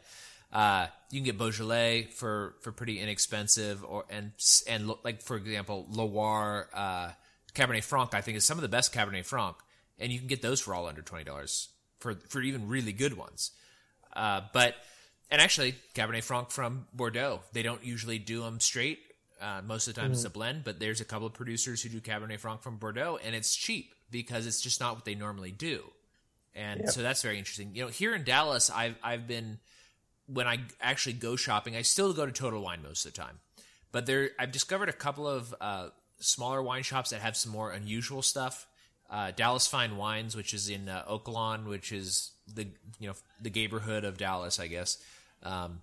[0.54, 4.32] Uh, you can get Beaujolais for, for pretty inexpensive, or and
[4.68, 7.10] and like for example, Loire, uh,
[7.56, 8.14] Cabernet Franc.
[8.14, 9.56] I think is some of the best Cabernet Franc,
[9.98, 11.70] and you can get those for all under twenty dollars
[12.00, 13.52] for for even really good ones.
[14.16, 14.76] Uh, but
[15.32, 19.00] and actually, Cabernet Franc from Bordeaux, they don't usually do them straight.
[19.42, 20.64] Uh, most of the time, it's a blend.
[20.64, 23.94] But there's a couple of producers who do Cabernet Franc from Bordeaux, and it's cheap
[24.12, 25.84] because it's just not what they normally do.
[26.56, 26.90] And Yep.
[26.90, 27.72] so that's very interesting.
[27.76, 29.60] You know, here in Dallas, I've I've been
[30.26, 33.40] when I actually go shopping, I still go to Total Wine most of the time.
[33.92, 37.72] But there, I've discovered a couple of uh, smaller wine shops that have some more
[37.72, 38.68] unusual stuff.
[39.10, 42.68] Uh, Dallas Fine Wines, which is in uh, Oaklawn, which is the
[43.00, 44.98] you know the neighborhood of Dallas, I guess.
[45.44, 45.82] Um,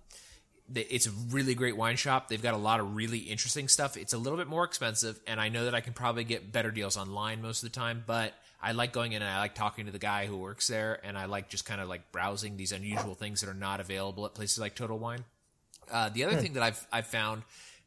[0.75, 2.27] it's a really great wine shop.
[2.27, 3.95] They've got a lot of really interesting stuff.
[3.95, 6.71] It's a little bit more expensive, and I know that I can probably get better
[6.71, 8.03] deals online most of the time.
[8.05, 10.99] But I like going in and I like talking to the guy who works there,
[11.05, 14.25] and I like just kind of like browsing these unusual things that are not available
[14.25, 15.23] at places like Total Wine.
[15.89, 17.43] Uh, the other thing that I've I've found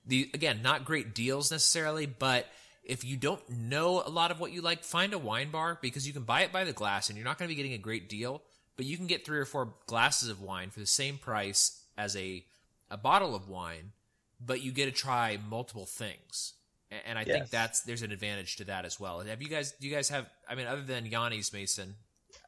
[0.06, 2.46] the again not great deals necessarily, but
[2.82, 6.06] if you don't know a lot of what you like, find a wine bar because
[6.06, 7.78] you can buy it by the glass and you're not going to be getting a
[7.78, 8.42] great deal,
[8.76, 12.16] but you can get three or four glasses of wine for the same price as
[12.16, 12.44] a
[12.90, 13.92] a bottle of wine,
[14.40, 16.54] but you get to try multiple things.
[16.90, 19.20] A- And I think that's there's an advantage to that as well.
[19.20, 19.72] Have you guys?
[19.72, 20.26] Do you guys have?
[20.48, 21.94] I mean, other than Yanni's Mason,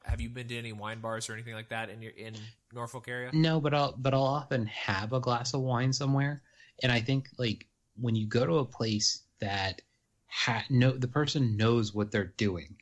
[0.04, 2.34] have you been to any wine bars or anything like that in your in
[2.72, 3.30] Norfolk area?
[3.32, 6.42] No, but I'll but I'll often have a glass of wine somewhere,
[6.82, 7.66] and I think like
[8.00, 9.82] when you go to a place that
[10.28, 12.74] ha- no the person knows what they're doing,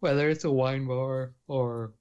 [0.00, 1.92] whether it's a wine bar or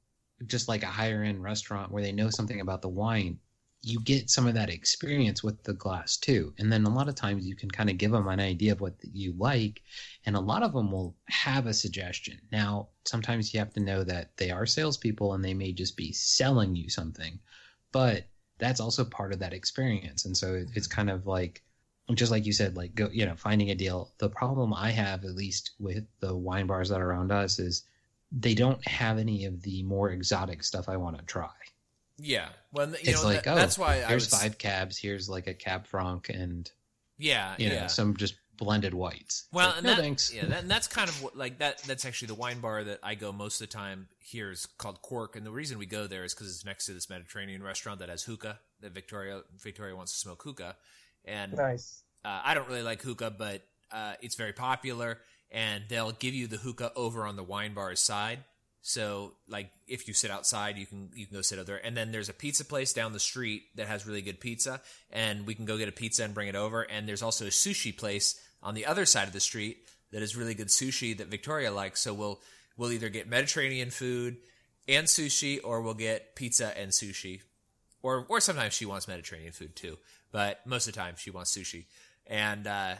[0.48, 3.40] just like a higher end restaurant where they know something about the wine,
[3.82, 6.54] you get some of that experience with the glass too.
[6.58, 8.80] And then a lot of times you can kind of give them an idea of
[8.80, 9.82] what you like,
[10.26, 12.40] and a lot of them will have a suggestion.
[12.52, 16.14] Now, sometimes you have to know that they are salespeople and they may just be
[16.14, 17.40] selling you something,
[17.92, 18.26] but
[18.58, 20.24] that's also part of that experience.
[20.24, 21.62] And so it's kind of like,
[22.14, 24.14] just like you said, like go, you know, finding a deal.
[24.18, 27.84] The problem I have, at least with the wine bars that are around us, is
[28.36, 31.52] they don't have any of the more exotic stuff I want to try.
[32.18, 32.50] Yeah.
[32.72, 35.30] Well, you it's know, like, that- oh, that's why I here's was, five cabs, here's
[35.30, 36.70] like a cab franc, and
[37.18, 37.88] Yeah, you know yeah.
[37.88, 39.48] some just blended whites.
[39.52, 40.34] Well, like, and no that, thanks.
[40.34, 41.80] yeah, that, and that's kind of what, like that.
[41.84, 44.08] That's actually the wine bar that I go most of the time.
[44.20, 46.94] Here is called Cork, and the reason we go there is because it's next to
[46.94, 48.60] this Mediterranean restaurant that has hookah.
[48.82, 50.76] That Victoria Victoria wants to smoke hookah,
[51.26, 52.04] and Nice.
[52.26, 55.20] uh, I don't really like hookah, but uh, it's very popular,
[55.54, 58.40] and they'll give you the hookah over on the wine bar's side.
[58.82, 61.96] So, like, if you sit outside, you can you can go sit out there, and
[61.96, 65.56] then there's a pizza place down the street that has really good pizza, and we
[65.56, 66.82] can go get a pizza and bring it over.
[66.82, 70.36] And there's also a sushi place on the other side of the street that is
[70.36, 72.02] really good sushi that Victoria likes.
[72.02, 72.42] So we'll
[72.76, 74.36] we'll either get Mediterranean food
[74.86, 77.42] and sushi, or we'll get pizza and sushi,
[78.02, 79.98] or or sometimes she wants Mediterranean food too,
[80.34, 81.86] but most of the time she wants sushi.
[82.28, 82.96] And uh,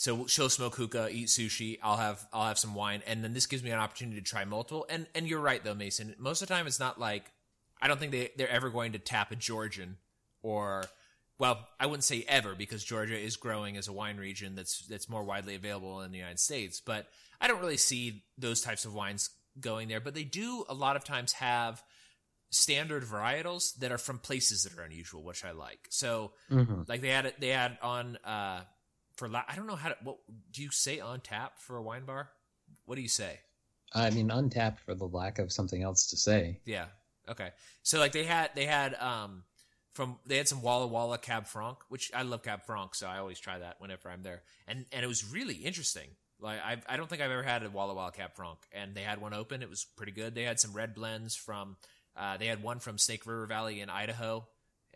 [0.00, 1.78] so she'll smoke hookah, eat sushi.
[1.82, 4.44] I'll have I'll have some wine, and then this gives me an opportunity to try
[4.44, 4.86] multiple.
[4.88, 6.14] And and you're right though, Mason.
[6.18, 7.30] Most of the time, it's not like
[7.82, 9.96] I don't think they they're ever going to tap a Georgian
[10.40, 10.84] or
[11.36, 15.08] well, I wouldn't say ever because Georgia is growing as a wine region that's that's
[15.08, 16.80] more widely available in the United States.
[16.80, 17.08] But
[17.40, 19.30] I don't really see those types of wines
[19.60, 20.00] going there.
[20.00, 21.82] But they do a lot of times have
[22.50, 25.86] standard varietals that are from places that are unusual, which I like.
[25.90, 26.88] So Mhm.
[26.88, 28.62] like they had it, they had on uh
[29.18, 30.18] for la- I don't know how to what
[30.52, 32.30] do you say on tap for a wine bar?
[32.86, 33.40] What do you say?
[33.92, 36.60] I mean, untapped for the lack of something else to say.
[36.64, 36.86] Yeah.
[37.28, 37.50] Okay.
[37.82, 39.42] So like they had they had um
[39.92, 43.18] from they had some Walla Walla Cab Franc, which I love Cab Franc, so I
[43.18, 44.42] always try that whenever I'm there.
[44.66, 46.08] And and it was really interesting.
[46.40, 49.02] Like I I don't think I've ever had a Walla Walla Cab Franc, and they
[49.02, 49.62] had one open.
[49.62, 50.34] It was pretty good.
[50.34, 51.76] They had some red blends from
[52.16, 54.46] uh, they had one from Snake River Valley in Idaho,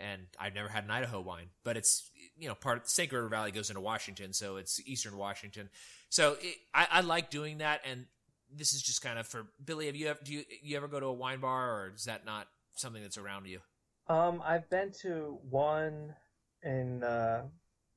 [0.02, 3.12] and I've never had an Idaho wine, but it's you know part of the Snake
[3.12, 5.70] River Valley goes into Washington, so it's Eastern Washington.
[6.08, 8.06] So it, I, I like doing that, and
[8.54, 9.86] this is just kind of for Billy.
[9.86, 12.26] Have you ever do you, you ever go to a wine bar, or is that
[12.26, 13.60] not something that's around you?
[14.08, 16.14] Um, I've been to one
[16.62, 17.44] in uh,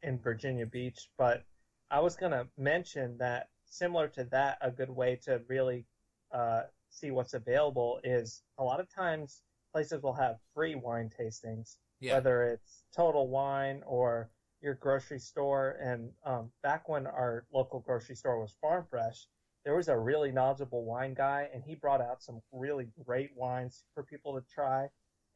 [0.04, 1.44] in Virginia Beach, but
[1.90, 5.86] I was gonna mention that similar to that, a good way to really
[6.32, 9.42] uh, see what's available is a lot of times
[9.72, 14.30] places will have free wine tastings, Yeah, whether it's Total Wine or
[14.62, 15.78] your grocery store.
[15.82, 19.28] And um, back when our local grocery store was Farm Fresh,
[19.64, 23.84] there was a really knowledgeable wine guy, and he brought out some really great wines
[23.94, 24.88] for people to try.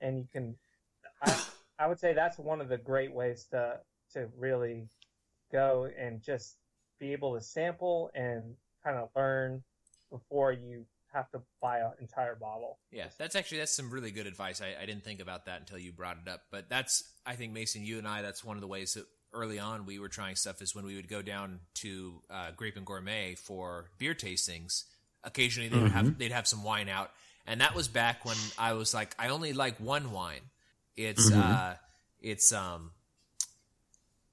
[0.02, 0.56] And you can,
[1.24, 1.42] I,
[1.80, 3.80] I would say that's one of the great ways to
[4.14, 4.88] to really
[5.52, 6.58] go and just
[7.00, 9.64] be able to sample and kind of learn
[10.12, 12.78] before you have to buy an entire bottle.
[12.92, 13.06] yeah.
[13.18, 14.62] That's actually that's some really good advice.
[14.62, 17.54] I, I didn't think about that until you brought it up, but that's I think
[17.54, 20.36] Mason, you and I, that's one of the ways that early on we were trying
[20.36, 24.84] stuff is when we would go down to uh, Grape and Gourmet for beer tastings.
[25.24, 27.12] Occasionally they would have they'd have some wine out,
[27.46, 30.42] and that was back when I was like, I only like one wine.
[30.96, 31.38] It's Mhm.
[31.44, 31.74] uh,
[32.22, 32.92] it's um,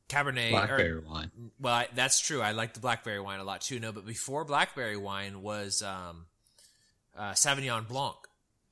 [0.08, 0.48] Cabernet.
[0.48, 1.30] or- Blackberry wine.
[1.58, 2.40] well, I, that's true.
[2.40, 3.80] I like the blackberry wine a lot too.
[3.80, 6.26] No, but before blackberry wine was um,
[7.16, 8.16] uh, Sauvignon Blanc.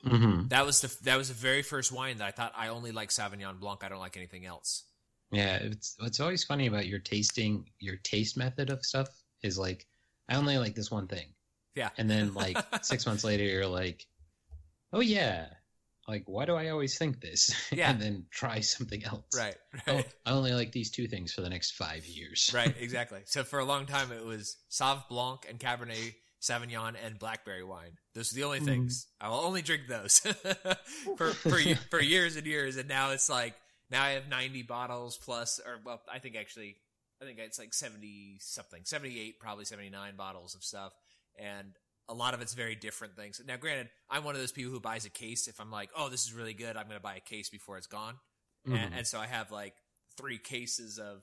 [0.02, 2.92] hmm That was the that was the very first wine that I thought I only
[2.92, 3.82] like Sauvignon Blanc.
[3.84, 4.84] I don't like anything else.
[5.32, 9.08] Yeah, it's what's always funny about your tasting, your taste method of stuff
[9.42, 9.86] is like,
[10.28, 11.28] I only like this one thing,
[11.74, 14.06] Yeah, and then like six months later, you're like,
[14.92, 15.46] oh yeah,
[16.06, 17.50] like why do I always think this?
[17.72, 17.90] Yeah.
[17.90, 19.24] and then try something else.
[19.36, 19.56] right,
[19.88, 22.50] Oh, right, I only like these two things for the next five years.
[22.54, 23.20] right, exactly.
[23.24, 26.14] So for a long time, it was Sauv Blanc and Cabernet
[26.44, 27.96] Sauvignon and blackberry wine.
[28.14, 28.64] Those are the only Mhm.
[28.66, 30.18] things I will only drink those
[31.16, 31.58] for for
[31.90, 32.76] for years and years.
[32.76, 33.54] And now it's like
[33.90, 36.76] now I have ninety bottles plus, or well, I think actually,
[37.20, 40.92] I think it's like seventy something, seventy eight, probably seventy nine bottles of stuff,
[41.38, 41.72] and
[42.08, 43.40] a lot of it's very different things.
[43.46, 46.10] Now, granted, I'm one of those people who buys a case if I'm like, oh,
[46.10, 48.18] this is really good, I'm going to buy a case before it's gone.
[48.68, 48.76] Mhm.
[48.76, 49.74] and, and so I have like
[50.18, 51.22] three cases of